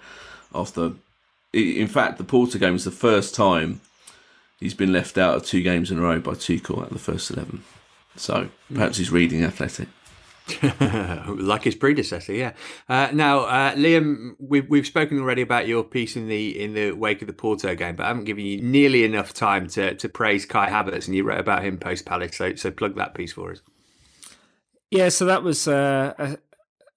after. 0.54 0.92
In 1.52 1.88
fact, 1.88 2.18
the 2.18 2.24
Porto 2.24 2.58
game 2.58 2.72
was 2.72 2.84
the 2.84 2.90
first 2.90 3.34
time 3.34 3.80
he's 4.58 4.74
been 4.74 4.92
left 4.92 5.18
out 5.18 5.36
of 5.36 5.44
two 5.44 5.62
games 5.62 5.90
in 5.90 5.98
a 5.98 6.02
row 6.02 6.18
by 6.18 6.32
Tuchel 6.32 6.82
at 6.82 6.90
the 6.90 6.98
first 6.98 7.30
eleven. 7.30 7.64
So 8.16 8.48
perhaps 8.72 8.98
he's 8.98 9.10
reading 9.10 9.44
Athletic. 9.44 9.88
like 11.28 11.62
his 11.62 11.76
predecessor, 11.76 12.32
yeah. 12.32 12.52
Uh, 12.88 13.08
now, 13.12 13.40
uh, 13.40 13.74
Liam, 13.74 14.34
we've 14.40 14.68
we've 14.68 14.86
spoken 14.86 15.20
already 15.20 15.42
about 15.42 15.68
your 15.68 15.84
piece 15.84 16.16
in 16.16 16.28
the 16.28 16.60
in 16.60 16.74
the 16.74 16.92
wake 16.92 17.22
of 17.22 17.28
the 17.28 17.32
Porto 17.32 17.74
game, 17.76 17.94
but 17.94 18.04
I 18.04 18.08
haven't 18.08 18.24
given 18.24 18.44
you 18.44 18.60
nearly 18.60 19.04
enough 19.04 19.32
time 19.32 19.68
to 19.68 19.94
to 19.94 20.08
praise 20.08 20.44
Kai 20.44 20.68
Havertz, 20.68 21.06
and 21.06 21.14
you 21.14 21.22
wrote 21.22 21.38
about 21.38 21.64
him 21.64 21.78
post 21.78 22.06
Palace. 22.06 22.36
So 22.36 22.56
so 22.56 22.70
plug 22.72 22.96
that 22.96 23.14
piece 23.14 23.32
for 23.32 23.52
us. 23.52 23.60
Yeah, 24.90 25.10
so 25.10 25.24
that 25.26 25.42
was 25.42 25.68
uh, 25.68 26.36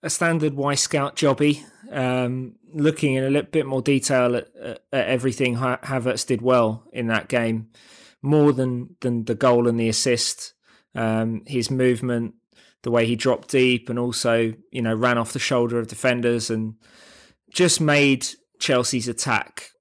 a, 0.05 0.09
standard 0.09 0.53
standard 0.53 0.55
Wyscout 0.55 1.15
jobby. 1.15 1.63
Um, 1.91 2.55
looking 2.73 3.13
in 3.13 3.23
a 3.23 3.29
little 3.29 3.49
bit 3.49 3.65
more 3.65 3.81
detail 3.81 4.35
at, 4.35 4.47
at 4.59 4.79
everything 4.91 5.55
Havertz 5.55 6.25
did 6.25 6.41
well 6.41 6.83
in 6.91 7.07
that 7.07 7.27
game, 7.27 7.69
more 8.21 8.51
than 8.51 8.95
than 9.01 9.25
the 9.25 9.35
goal 9.35 9.67
and 9.67 9.79
the 9.79 9.89
assist. 9.89 10.53
Um, 10.93 11.43
his 11.45 11.69
movement, 11.69 12.35
the 12.83 12.91
way 12.91 13.05
he 13.05 13.17
dropped 13.17 13.49
deep 13.49 13.89
and 13.89 13.99
also, 13.99 14.53
you 14.71 14.81
know, 14.81 14.95
ran 14.95 15.17
off 15.17 15.33
the 15.33 15.39
shoulder 15.39 15.77
of 15.77 15.87
defenders 15.87 16.49
and 16.49 16.75
just 17.51 17.81
made 17.81 18.25
Chelsea's 18.59 19.09
attack 19.09 19.71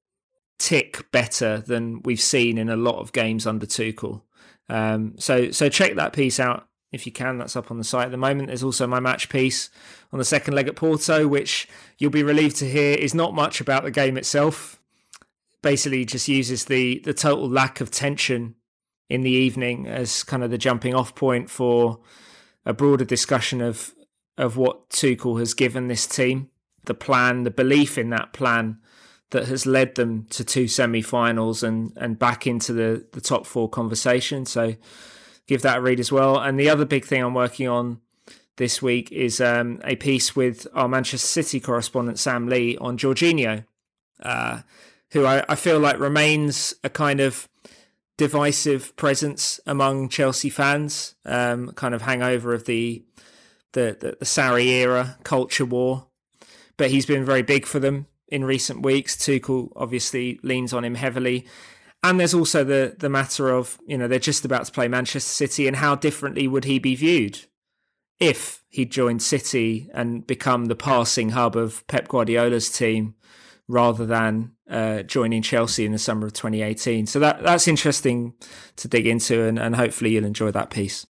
tick 0.59 1.11
better 1.13 1.59
than 1.59 2.01
we've 2.03 2.21
seen 2.21 2.59
in 2.59 2.69
a 2.69 2.77
lot 2.77 2.99
of 2.99 3.13
games 3.13 3.47
under 3.47 3.67
Tuchel. 3.67 4.23
Um, 4.69 5.15
so 5.19 5.51
so 5.51 5.69
check 5.69 5.95
that 5.97 6.13
piece 6.13 6.41
out 6.41 6.67
if 6.95 7.07
you 7.07 7.13
can. 7.13 7.39
That's 7.39 7.57
up 7.57 7.71
on 7.71 7.79
the 7.79 7.85
site 7.85 8.07
at 8.07 8.11
the 8.11 8.17
moment. 8.17 8.49
There's 8.49 8.63
also 8.63 8.87
my 8.87 9.01
match 9.01 9.29
piece 9.29 9.71
on 10.13 10.19
the 10.19 10.25
second 10.25 10.55
leg 10.55 10.69
at 10.69 10.77
Porto, 10.77 11.27
which 11.29 11.69
you'll 11.99 12.11
be 12.11 12.23
relieved 12.23 12.57
to 12.57 12.69
hear 12.69 12.97
is 12.97 13.15
not 13.15 13.35
much 13.35 13.61
about 13.61 13.83
the 13.83 13.91
game 13.91 14.17
itself. 14.17 14.81
Basically, 15.63 16.05
just 16.05 16.29
uses 16.29 16.67
the 16.67 17.01
the 17.01 17.15
total 17.15 17.49
lack 17.49 17.81
of 17.81 17.91
tension 17.91 18.55
in 19.09 19.23
the 19.23 19.31
evening 19.31 19.87
as 19.87 20.23
kind 20.23 20.43
of 20.43 20.51
the 20.51 20.59
jumping 20.59 20.95
off 20.95 21.15
point 21.15 21.51
for 21.51 22.01
a 22.65 22.73
broader 22.73 23.05
discussion 23.05 23.61
of 23.61 23.95
of 24.37 24.57
what 24.57 24.91
Tuchel 24.91 25.39
has 25.39 25.55
given 25.55 25.89
this 25.89 26.07
team, 26.07 26.51
the 26.85 26.95
plan, 26.95 27.45
the 27.45 27.51
belief 27.51 27.97
in 27.97 28.11
that 28.11 28.33
plan 28.33 28.79
that 29.31 29.49
has 29.49 29.67
led 29.67 29.95
them 29.95 30.27
to 30.31 30.45
two 30.45 30.69
semi-finals 30.69 31.63
and 31.63 31.93
and 31.97 32.19
back 32.19 32.47
into 32.47 32.73
the 32.73 33.07
the 33.13 33.21
top 33.21 33.47
four 33.47 33.69
conversation. 33.69 34.47
So 34.47 34.75
give 35.47 35.63
that 35.63 35.79
a 35.79 35.81
read 35.81 36.01
as 36.01 36.13
well. 36.13 36.39
And 36.39 36.59
the 36.59 36.71
other 36.71 36.85
big 36.85 37.05
thing 37.05 37.23
I'm 37.23 37.35
working 37.35 37.69
on 37.69 38.01
this 38.57 38.81
week 38.81 39.11
is 39.11 39.41
um, 39.41 39.81
a 39.85 39.97
piece 39.97 40.37
with 40.37 40.67
our 40.75 40.89
Manchester 40.89 41.27
City 41.27 41.61
correspondent 41.61 42.19
Sam 42.19 42.49
Lee 42.49 42.77
on 42.79 42.97
Jorginho, 42.97 43.65
uh, 44.23 44.61
who 45.13 45.27
I, 45.27 45.45
I 45.49 45.55
feel 45.55 45.81
like 45.81 45.99
remains 45.99 46.75
a 46.85 46.91
kind 46.91 47.21
of 47.21 47.49
divisive 48.17 48.95
presence 48.97 49.59
among 49.67 50.09
Chelsea 50.09 50.51
fans, 50.51 51.17
um, 51.25 51.73
kind 51.73 51.95
of 51.95 52.03
hangover 52.03 52.55
of 52.55 52.65
the, 52.65 53.05
the 53.73 53.97
the, 54.01 54.17
the 54.21 54.25
Sarri 54.25 54.67
era 54.67 55.19
culture 55.25 55.65
war. 55.65 56.07
But 56.77 56.91
he's 56.91 57.07
been 57.07 57.25
very 57.25 57.43
big 57.43 57.67
for 57.67 57.79
them 57.79 58.07
in 58.29 58.45
recent 58.45 58.83
weeks. 58.83 59.17
Tuchel 59.17 59.71
obviously 59.77 60.41
leans 60.43 60.73
on 60.73 60.85
him 60.85 60.95
heavily. 60.95 61.47
And 62.05 62.21
there's 62.21 62.35
also 62.35 62.65
the 62.65 62.95
the 62.99 63.09
matter 63.09 63.49
of, 63.49 63.79
you 63.87 63.97
know, 63.97 64.07
they're 64.07 64.19
just 64.19 64.45
about 64.45 64.67
to 64.67 64.73
play 64.73 64.89
Manchester 64.89 65.31
City 65.31 65.67
and 65.67 65.75
how 65.75 65.95
differently 65.95 66.47
would 66.47 66.67
he 66.67 66.79
be 66.79 66.95
viewed 66.95 67.41
if 68.21 68.63
he'd 68.69 68.93
joined 68.93 69.23
City 69.23 69.89
and 69.95 70.27
become 70.27 70.67
the 70.67 70.77
passing 70.77 71.31
hub 71.31 71.57
of 71.57 71.85
Pep 71.87 72.07
Guardiola's 72.09 72.69
team 72.71 73.15
rather 73.69 74.05
than 74.05 74.53
uh, 74.69 75.03
joining 75.03 75.41
Chelsea 75.41 75.87
in 75.87 75.93
the 75.93 75.99
summer 75.99 76.27
of 76.27 76.35
2018. 76.35 77.07
So 77.07 77.19
that 77.21 77.43
that's 77.43 77.67
interesting 77.67 78.35
to 78.77 78.87
dig 78.87 79.07
into, 79.07 79.43
and, 79.43 79.59
and 79.59 79.75
hopefully 79.75 80.11
you'll 80.11 80.27
enjoy 80.27 80.51
that 80.51 80.69
piece. 80.69 81.07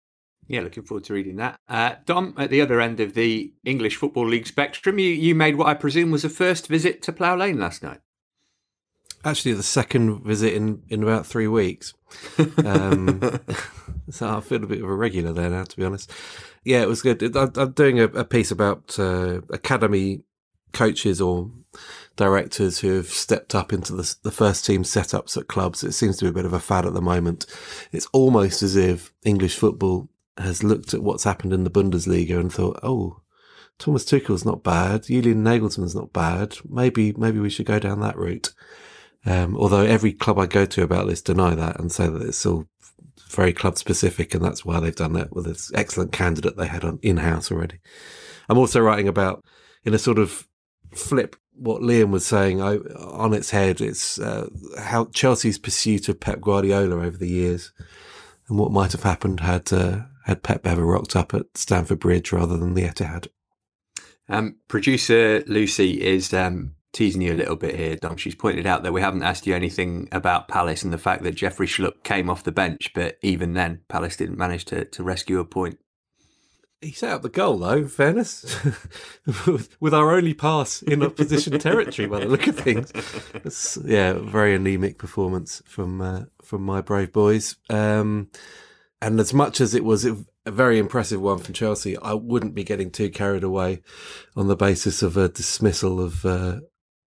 Yeah, 0.47 0.61
looking 0.61 0.83
forward 0.83 1.05
to 1.05 1.15
reading 1.15 1.37
that. 1.37 1.57
Uh, 1.71 1.95
Dom, 2.05 2.35
at 2.37 2.51
the 2.51 2.61
other 2.61 2.83
end 2.83 3.01
of 3.01 3.15
the 3.15 3.55
English 3.65 3.97
Football 3.97 4.29
League 4.29 4.47
spectrum, 4.47 4.99
you, 4.99 5.09
you 5.09 5.35
made 5.35 5.57
what 5.57 5.69
I 5.69 5.75
presume 5.75 6.11
was 6.11 6.25
a 6.25 6.29
first 6.29 6.67
visit 6.67 7.01
to 7.03 7.13
Plough 7.13 7.37
Lane 7.37 7.59
last 7.59 7.83
night. 7.83 8.01
Actually, 9.25 9.55
the 9.55 9.63
second 9.63 10.25
visit 10.25 10.53
in, 10.55 10.83
in 10.89 11.03
about 11.03 11.27
three 11.27 11.47
weeks. 11.47 11.95
Um, 12.65 13.21
so 14.11 14.37
I 14.37 14.41
feel 14.41 14.63
a 14.65 14.67
bit 14.67 14.83
of 14.83 14.89
a 14.89 14.95
regular 14.95 15.33
there 15.33 15.51
now, 15.51 15.65
to 15.65 15.77
be 15.77 15.85
honest. 15.85 16.11
Yeah, 16.65 16.83
it 16.83 16.89
was 16.89 17.03
good. 17.03 17.37
I, 17.37 17.49
am 17.57 17.73
doing 17.73 18.01
a, 18.01 18.05
a, 18.05 18.25
piece 18.25 18.51
about 18.51 18.99
uh, 18.99 19.41
academy 19.51 20.23
coaches 20.73 21.21
or 21.21 21.51
directors 22.17 22.81
who 22.81 22.97
have 22.97 23.09
stepped 23.09 23.55
up 23.55 23.73
into 23.73 23.93
the, 23.93 24.15
the 24.23 24.31
first 24.31 24.65
team 24.67 24.83
setups 24.83 25.37
at 25.37 25.49
clubs. 25.49 25.85
It 25.85 25.93
seems 25.93 26.19
to 26.19 26.25
be 26.25 26.31
a 26.31 26.35
bit 26.35 26.45
of 26.45 26.53
a 26.53 26.61
fad 26.61 26.87
at 26.87 26.95
the 26.95 27.01
moment. 27.01 27.47
It's 27.93 28.09
almost 28.13 28.63
as 28.63 28.77
if 28.77 29.13
English 29.25 29.57
football 29.57 30.09
has 30.39 30.63
looked 30.63 30.95
at 30.95 31.03
what's 31.03 31.25
happened 31.25 31.53
in 31.53 31.65
the 31.65 31.71
Bundesliga 31.71 32.39
and 32.39 32.53
thought, 32.53 32.81
oh, 32.83 33.21
Thomas 33.79 34.05
Tuchel's 34.05 34.45
not 34.45 34.63
bad. 34.63 35.05
Julian 35.05 35.43
Nagelsmann's 35.43 35.95
not 35.95 36.13
bad. 36.13 36.57
Maybe, 36.69 37.13
maybe 37.13 37.39
we 37.39 37.51
should 37.51 37.67
go 37.67 37.79
down 37.79 38.01
that 38.01 38.17
route. 38.17 38.53
Um, 39.25 39.57
although 39.57 39.83
every 39.83 40.13
club 40.13 40.39
I 40.39 40.47
go 40.47 40.67
to 40.67 40.83
about 40.83 41.07
this 41.07 41.23
deny 41.23 41.55
that 41.55 41.79
and 41.79 41.93
say 41.93 42.09
that 42.09 42.23
it's 42.23 42.45
all 42.45 42.67
very 43.29 43.53
club 43.53 43.79
specific, 43.79 44.35
and 44.35 44.45
that's 44.45 44.65
why 44.65 44.81
they've 44.81 44.95
done 44.95 45.13
that 45.15 45.33
with 45.35 45.47
this 45.47 45.71
excellent 45.75 46.13
candidate 46.13 46.57
they 46.57 46.67
had 46.67 46.85
on 46.85 46.99
in 47.03 47.19
house 47.19 47.51
already. 47.51 47.79
I'm 48.49 48.59
also 48.59 48.81
writing 48.81 49.09
about 49.09 49.45
in 49.85 49.95
a 49.95 49.99
sort 49.99 50.19
of 50.19 50.47
flip 50.93 51.37
what 51.55 51.83
Liam 51.83 52.11
was 52.11 52.27
saying 52.27 52.61
I, 52.61 52.77
on 52.77 53.33
its 53.33 53.51
head. 53.51 53.81
It's 53.81 54.19
uh, 54.19 54.49
how 54.79 55.07
Chelsea's 55.07 55.59
pursuit 55.59 56.09
of 56.09 56.21
Pep 56.21 56.41
Guardiola 56.41 56.97
over 56.97 57.17
the 57.17 57.29
years, 57.29 57.73
and 58.49 58.59
what 58.59 58.73
might 58.73 58.93
have 58.93 59.05
happened 59.05 59.41
had 59.41 59.73
uh, 59.73 60.01
had 60.25 60.43
Pep 60.43 60.67
ever 60.67 60.85
rocked 60.85 61.17
up 61.17 61.35
at 61.35 61.47
Stamford 61.55 62.01
Bridge 62.01 62.33
rather 62.33 62.57
than 62.57 62.75
the 62.75 62.83
Etihad. 62.83 63.29
Um, 64.29 64.57
producer 64.69 65.43
Lucy 65.47 66.03
is 66.03 66.33
um, 66.33 66.75
teasing 66.93 67.23
you 67.23 67.33
a 67.33 67.35
little 67.35 67.57
bit 67.57 67.75
here, 67.75 67.97
Dom. 67.97 68.17
She's 68.17 68.35
pointed 68.35 68.67
out 68.67 68.83
that 68.83 68.93
we 68.93 69.01
haven't 69.01 69.23
asked 69.23 69.47
you 69.47 69.55
anything 69.55 70.09
about 70.13 70.49
Palace 70.49 70.83
and 70.83 70.93
the 70.93 70.99
fact 70.99 71.23
that 71.23 71.35
Jeffrey 71.35 71.67
Schlupp 71.67 72.03
came 72.03 72.29
off 72.29 72.45
the 72.45 72.53
bench, 72.53 72.93
but 72.95 73.19
even 73.23 73.55
then, 73.55 73.81
Palace 73.89 74.17
didn't 74.17 74.39
manage 74.39 74.65
to, 74.67 74.85
to 74.85 75.03
rescue 75.03 75.41
a 75.41 75.45
point. 75.45 75.79
He 76.83 76.91
set 76.91 77.13
up 77.13 77.23
the 77.23 77.29
goal, 77.29 77.59
though, 77.59 77.77
in 77.77 77.89
fairness, 77.89 78.57
with 79.81 79.95
our 79.95 80.11
only 80.11 80.35
pass 80.35 80.83
in 80.83 81.03
opposition 81.05 81.59
territory 81.61 82.09
by 82.09 82.21
the 82.21 82.27
look 82.27 82.49
of 82.49 82.59
things. 82.59 82.93
It's, 83.35 83.79
yeah, 83.85 84.15
very 84.15 84.55
anemic 84.55 84.99
performance 84.99 85.63
from 85.65 86.01
uh, 86.01 86.23
from 86.43 86.63
my 86.63 86.81
brave 86.81 87.13
boys. 87.13 87.55
Um, 87.71 88.31
and 89.01 89.21
as 89.21 89.33
much 89.33 89.61
as 89.61 89.77
it 89.77 89.85
was 89.85 90.05
a 90.05 90.17
very 90.51 90.79
impressive 90.79 91.21
one 91.21 91.39
from 91.39 91.55
Chelsea, 91.55 91.97
I 91.99 92.15
wouldn't 92.15 92.55
be 92.55 92.65
getting 92.65 92.91
too 92.91 93.11
carried 93.11 93.45
away 93.45 93.83
on 94.35 94.49
the 94.49 94.57
basis 94.57 95.03
of 95.03 95.17
a 95.17 95.29
dismissal 95.29 96.01
of 96.01 96.25
uh, 96.27 96.61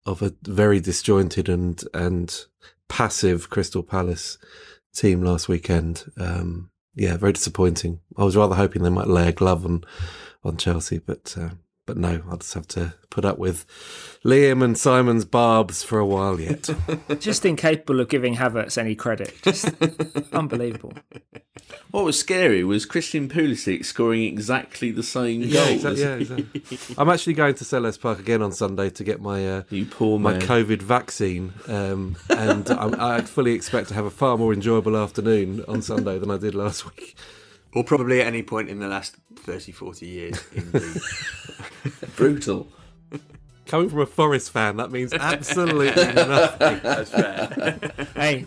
of 0.05 0.21
a 0.21 0.33
very 0.43 0.79
disjointed 0.79 1.49
and 1.49 1.83
and 1.93 2.45
passive 2.89 3.49
Crystal 3.49 3.83
Palace 3.83 4.37
team 4.93 5.23
last 5.23 5.47
weekend. 5.47 6.11
Um, 6.17 6.69
yeah, 6.95 7.17
very 7.17 7.33
disappointing. 7.33 7.99
I 8.17 8.23
was 8.23 8.37
rather 8.37 8.55
hoping 8.55 8.83
they 8.83 8.89
might 8.89 9.07
lay 9.07 9.29
a 9.29 9.31
glove 9.31 9.65
on 9.65 9.83
on 10.43 10.57
Chelsea, 10.57 10.99
but 10.99 11.35
uh, 11.39 11.49
but 11.85 11.97
no, 11.97 12.21
I'll 12.29 12.37
just 12.37 12.53
have 12.53 12.67
to 12.69 12.93
put 13.09 13.25
up 13.25 13.37
with 13.37 13.65
Liam 14.23 14.63
and 14.63 14.77
Simon's 14.77 15.25
barbs 15.25 15.83
for 15.83 15.99
a 15.99 16.05
while 16.05 16.39
yet. 16.39 16.69
just 17.19 17.45
incapable 17.45 17.99
of 17.99 18.09
giving 18.09 18.35
Havertz 18.35 18.77
any 18.77 18.95
credit. 18.95 19.33
Just 19.41 19.69
unbelievable. 20.33 20.93
What 21.91 22.05
was 22.05 22.17
scary 22.17 22.63
was 22.63 22.85
Christian 22.85 23.29
Pulisic 23.29 23.85
scoring 23.85 24.23
exactly 24.23 24.91
the 24.91 25.03
same 25.03 25.41
goal. 25.41 25.49
Yeah, 25.49 25.65
exactly, 25.67 26.01
yeah, 26.01 26.15
exactly. 26.15 26.95
I'm 26.97 27.09
actually 27.09 27.33
going 27.33 27.55
to 27.55 27.63
Selhurst 27.63 28.01
Park 28.01 28.19
again 28.19 28.41
on 28.41 28.51
Sunday 28.51 28.89
to 28.91 29.03
get 29.03 29.21
my 29.21 29.47
uh, 29.47 29.63
you 29.69 29.85
poor 29.85 30.19
my. 30.19 30.33
COVID 30.43 30.81
vaccine, 30.81 31.53
um, 31.67 32.17
and 32.29 32.69
I'm, 32.69 32.99
I 32.99 33.21
fully 33.21 33.53
expect 33.53 33.89
to 33.89 33.93
have 33.93 34.05
a 34.05 34.11
far 34.11 34.37
more 34.37 34.53
enjoyable 34.53 34.97
afternoon 34.97 35.63
on 35.67 35.81
Sunday 35.81 36.17
than 36.17 36.31
I 36.31 36.37
did 36.37 36.55
last 36.55 36.85
week. 36.85 37.15
Or 37.75 37.83
probably 37.83 38.21
at 38.21 38.27
any 38.27 38.43
point 38.43 38.69
in 38.69 38.79
the 38.79 38.87
last 38.87 39.15
30, 39.37 39.71
40 39.71 40.05
years. 40.05 40.43
Brutal. 42.15 42.67
Coming 43.65 43.89
from 43.89 44.01
a 44.01 44.05
Forest 44.05 44.51
fan, 44.51 44.77
that 44.77 44.91
means 44.91 45.13
absolutely 45.19 45.87
nothing. 46.13 46.79
That's 46.83 47.09
fair. 47.09 47.79
hey, 48.15 48.45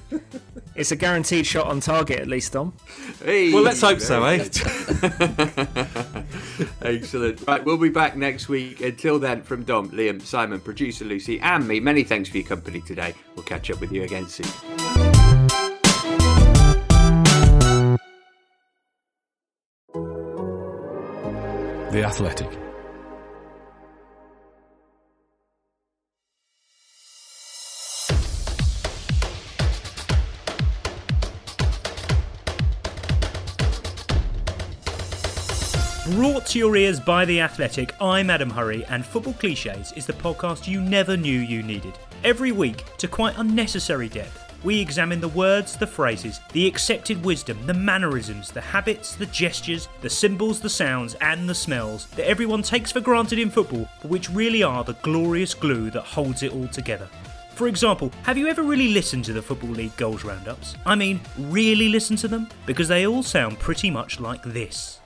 it's 0.77 0.93
a 0.93 0.97
guaranteed 0.97 1.47
shot 1.47 1.67
on 1.67 1.81
target, 1.81 2.21
at 2.21 2.29
least, 2.29 2.53
Dom. 2.53 2.75
Hey, 3.25 3.53
Well, 3.53 3.63
let's 3.63 3.81
hope 3.81 3.99
so, 4.01 4.23
eh? 4.25 4.47
Excellent. 6.83 7.43
Right, 7.49 7.65
we'll 7.65 7.79
be 7.79 7.89
back 7.89 8.17
next 8.17 8.49
week. 8.49 8.83
Until 8.83 9.19
then, 9.19 9.43
from 9.43 9.65
Dom, 9.65 9.91
Liam, 9.91 10.21
Simon, 10.23 10.61
producer 10.61 11.05
Lucy, 11.07 11.41
and 11.41 11.67
me, 11.67 11.81
many 11.81 12.05
thanks 12.05 12.29
for 12.29 12.37
your 12.37 12.47
company 12.47 12.83
today. 12.83 13.15
We'll 13.35 13.45
catch 13.45 13.71
up 13.71 13.81
with 13.81 13.91
you 13.91 14.03
again 14.03 14.29
soon. 14.29 14.76
The 21.97 22.05
Athletic. 22.05 22.51
Brought 36.11 36.45
to 36.49 36.59
your 36.59 36.77
ears 36.77 37.01
by 37.01 37.25
The 37.25 37.41
Athletic, 37.41 37.95
I'm 37.99 38.29
Adam 38.29 38.51
Hurrey, 38.51 38.85
and 38.91 39.03
Football 39.03 39.33
Cliches 39.33 39.93
is 39.93 40.05
the 40.05 40.13
podcast 40.13 40.69
you 40.69 40.83
never 40.83 41.17
knew 41.17 41.41
you 41.41 41.63
needed. 41.63 41.99
Every 42.25 42.53
week, 42.53 42.85
to 42.99 43.09
quite 43.09 43.39
unnecessary 43.39 44.11
depth, 44.11 44.46
we 44.67 44.81
examine 44.81 45.21
the 45.21 45.29
words, 45.29 45.77
the 45.77 45.87
phrases, 45.87 46.41
the 46.53 46.67
accepted 46.67 47.25
wisdom, 47.25 47.57
the 47.67 47.73
mannerisms, 47.73 48.51
the 48.51 48.61
habits, 48.61 49.15
the 49.15 49.27
gestures, 49.27 49.89
the 50.01 50.11
symbols, 50.11 50.59
the 50.59 50.69
sounds, 50.69 51.15
and 51.21 51.49
the 51.49 51.55
smells 51.55 52.07
that 52.17 52.29
everyone 52.29 52.63
takes 52.63 52.91
for 52.91 53.01
granted 53.01 53.39
in 53.39 53.49
football, 53.49 53.89
but 54.03 54.11
which 54.11 54.29
really 54.29 54.65
are 54.65 54.83
the 54.83 54.95
glorious 54.95 55.55
glue 55.55 55.89
that 55.93 56.03
holds 56.03 56.43
it 56.43 56.53
all 56.53 56.67
together. 56.67 57.09
For 57.55 57.69
example, 57.69 58.11
have 58.25 58.37
you 58.37 58.49
ever 58.49 58.65
really 58.65 58.89
listened 58.89 59.25
to 59.27 59.33
the 59.33 59.41
Football 59.41 59.71
League 59.71 59.97
goals 59.97 60.25
roundups? 60.25 60.75
I 60.85 60.97
mean, 60.97 61.21
really 61.39 61.89
listened 61.89 62.19
to 62.19 62.29
them? 62.29 62.49
Because 62.67 62.89
they 62.89 63.07
all 63.07 63.23
sound 63.23 63.61
pretty 63.61 63.89
much 63.89 64.19
like 64.19 64.43
this. 64.43 64.99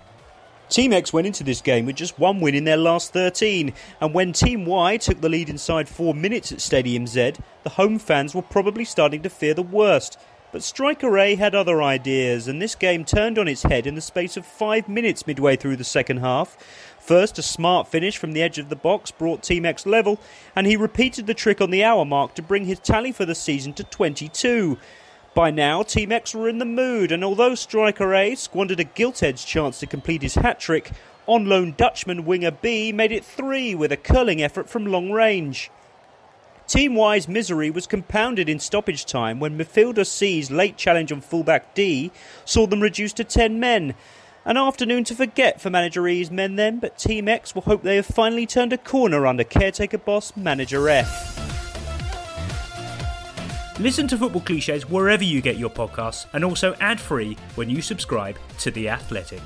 Team 0.70 0.92
X 0.92 1.12
went 1.12 1.26
into 1.26 1.42
this 1.42 1.60
game 1.60 1.84
with 1.84 1.96
just 1.96 2.16
one 2.16 2.40
win 2.40 2.54
in 2.54 2.62
their 2.62 2.76
last 2.76 3.12
13, 3.12 3.72
and 4.00 4.14
when 4.14 4.32
Team 4.32 4.64
Y 4.64 4.96
took 4.98 5.20
the 5.20 5.28
lead 5.28 5.48
inside 5.48 5.88
four 5.88 6.14
minutes 6.14 6.52
at 6.52 6.60
Stadium 6.60 7.08
Z, 7.08 7.32
the 7.64 7.70
home 7.70 7.98
fans 7.98 8.36
were 8.36 8.42
probably 8.42 8.84
starting 8.84 9.20
to 9.22 9.28
fear 9.28 9.52
the 9.52 9.62
worst. 9.64 10.16
But 10.52 10.62
Striker 10.62 11.18
A 11.18 11.34
had 11.34 11.56
other 11.56 11.82
ideas, 11.82 12.46
and 12.46 12.62
this 12.62 12.76
game 12.76 13.04
turned 13.04 13.36
on 13.36 13.48
its 13.48 13.64
head 13.64 13.84
in 13.84 13.96
the 13.96 14.00
space 14.00 14.36
of 14.36 14.46
five 14.46 14.88
minutes 14.88 15.26
midway 15.26 15.56
through 15.56 15.76
the 15.76 15.82
second 15.82 16.18
half. 16.18 16.56
First, 17.00 17.38
a 17.40 17.42
smart 17.42 17.88
finish 17.88 18.16
from 18.16 18.32
the 18.32 18.42
edge 18.42 18.58
of 18.58 18.68
the 18.68 18.76
box 18.76 19.10
brought 19.10 19.42
Team 19.42 19.66
X 19.66 19.86
level, 19.86 20.20
and 20.54 20.68
he 20.68 20.76
repeated 20.76 21.26
the 21.26 21.34
trick 21.34 21.60
on 21.60 21.70
the 21.70 21.82
hour 21.82 22.04
mark 22.04 22.34
to 22.34 22.42
bring 22.42 22.66
his 22.66 22.78
tally 22.78 23.10
for 23.10 23.24
the 23.24 23.34
season 23.34 23.72
to 23.72 23.82
22. 23.82 24.78
By 25.32 25.52
now, 25.52 25.84
Team 25.84 26.10
X 26.10 26.34
were 26.34 26.48
in 26.48 26.58
the 26.58 26.64
mood, 26.64 27.12
and 27.12 27.22
although 27.22 27.54
striker 27.54 28.14
A 28.14 28.34
squandered 28.34 28.80
a 28.80 28.84
gilt 28.84 29.22
edged 29.22 29.46
chance 29.46 29.78
to 29.78 29.86
complete 29.86 30.22
his 30.22 30.34
hat 30.34 30.58
trick, 30.58 30.90
on 31.26 31.46
loan 31.46 31.74
Dutchman 31.76 32.24
winger 32.24 32.50
B 32.50 32.90
made 32.90 33.12
it 33.12 33.24
three 33.24 33.72
with 33.74 33.92
a 33.92 33.96
curling 33.96 34.42
effort 34.42 34.68
from 34.68 34.86
long 34.86 35.12
range. 35.12 35.70
Team 36.66 36.96
Y's 36.96 37.28
misery 37.28 37.70
was 37.70 37.86
compounded 37.86 38.48
in 38.48 38.58
stoppage 38.58 39.04
time 39.04 39.38
when 39.38 39.56
midfielder 39.56 40.06
C's 40.06 40.50
late 40.50 40.76
challenge 40.76 41.12
on 41.12 41.20
fullback 41.20 41.74
D 41.74 42.10
saw 42.44 42.66
them 42.66 42.80
reduced 42.80 43.16
to 43.18 43.24
10 43.24 43.60
men. 43.60 43.94
An 44.44 44.56
afternoon 44.56 45.04
to 45.04 45.14
forget 45.14 45.60
for 45.60 45.70
manager 45.70 46.08
E's 46.08 46.30
men 46.30 46.56
then, 46.56 46.78
but 46.80 46.98
Team 46.98 47.28
X 47.28 47.54
will 47.54 47.62
hope 47.62 47.82
they 47.82 47.96
have 47.96 48.06
finally 48.06 48.46
turned 48.46 48.72
a 48.72 48.78
corner 48.78 49.26
under 49.26 49.44
caretaker 49.44 49.98
boss 49.98 50.36
manager 50.36 50.88
F. 50.88 51.49
Listen 53.80 54.06
to 54.08 54.18
Football 54.18 54.42
Cliches 54.42 54.90
wherever 54.90 55.24
you 55.24 55.40
get 55.40 55.56
your 55.56 55.70
podcasts 55.70 56.26
and 56.34 56.44
also 56.44 56.74
ad 56.80 57.00
free 57.00 57.34
when 57.54 57.70
you 57.70 57.80
subscribe 57.80 58.38
to 58.58 58.70
The 58.70 58.90
Athletic. 58.90 59.40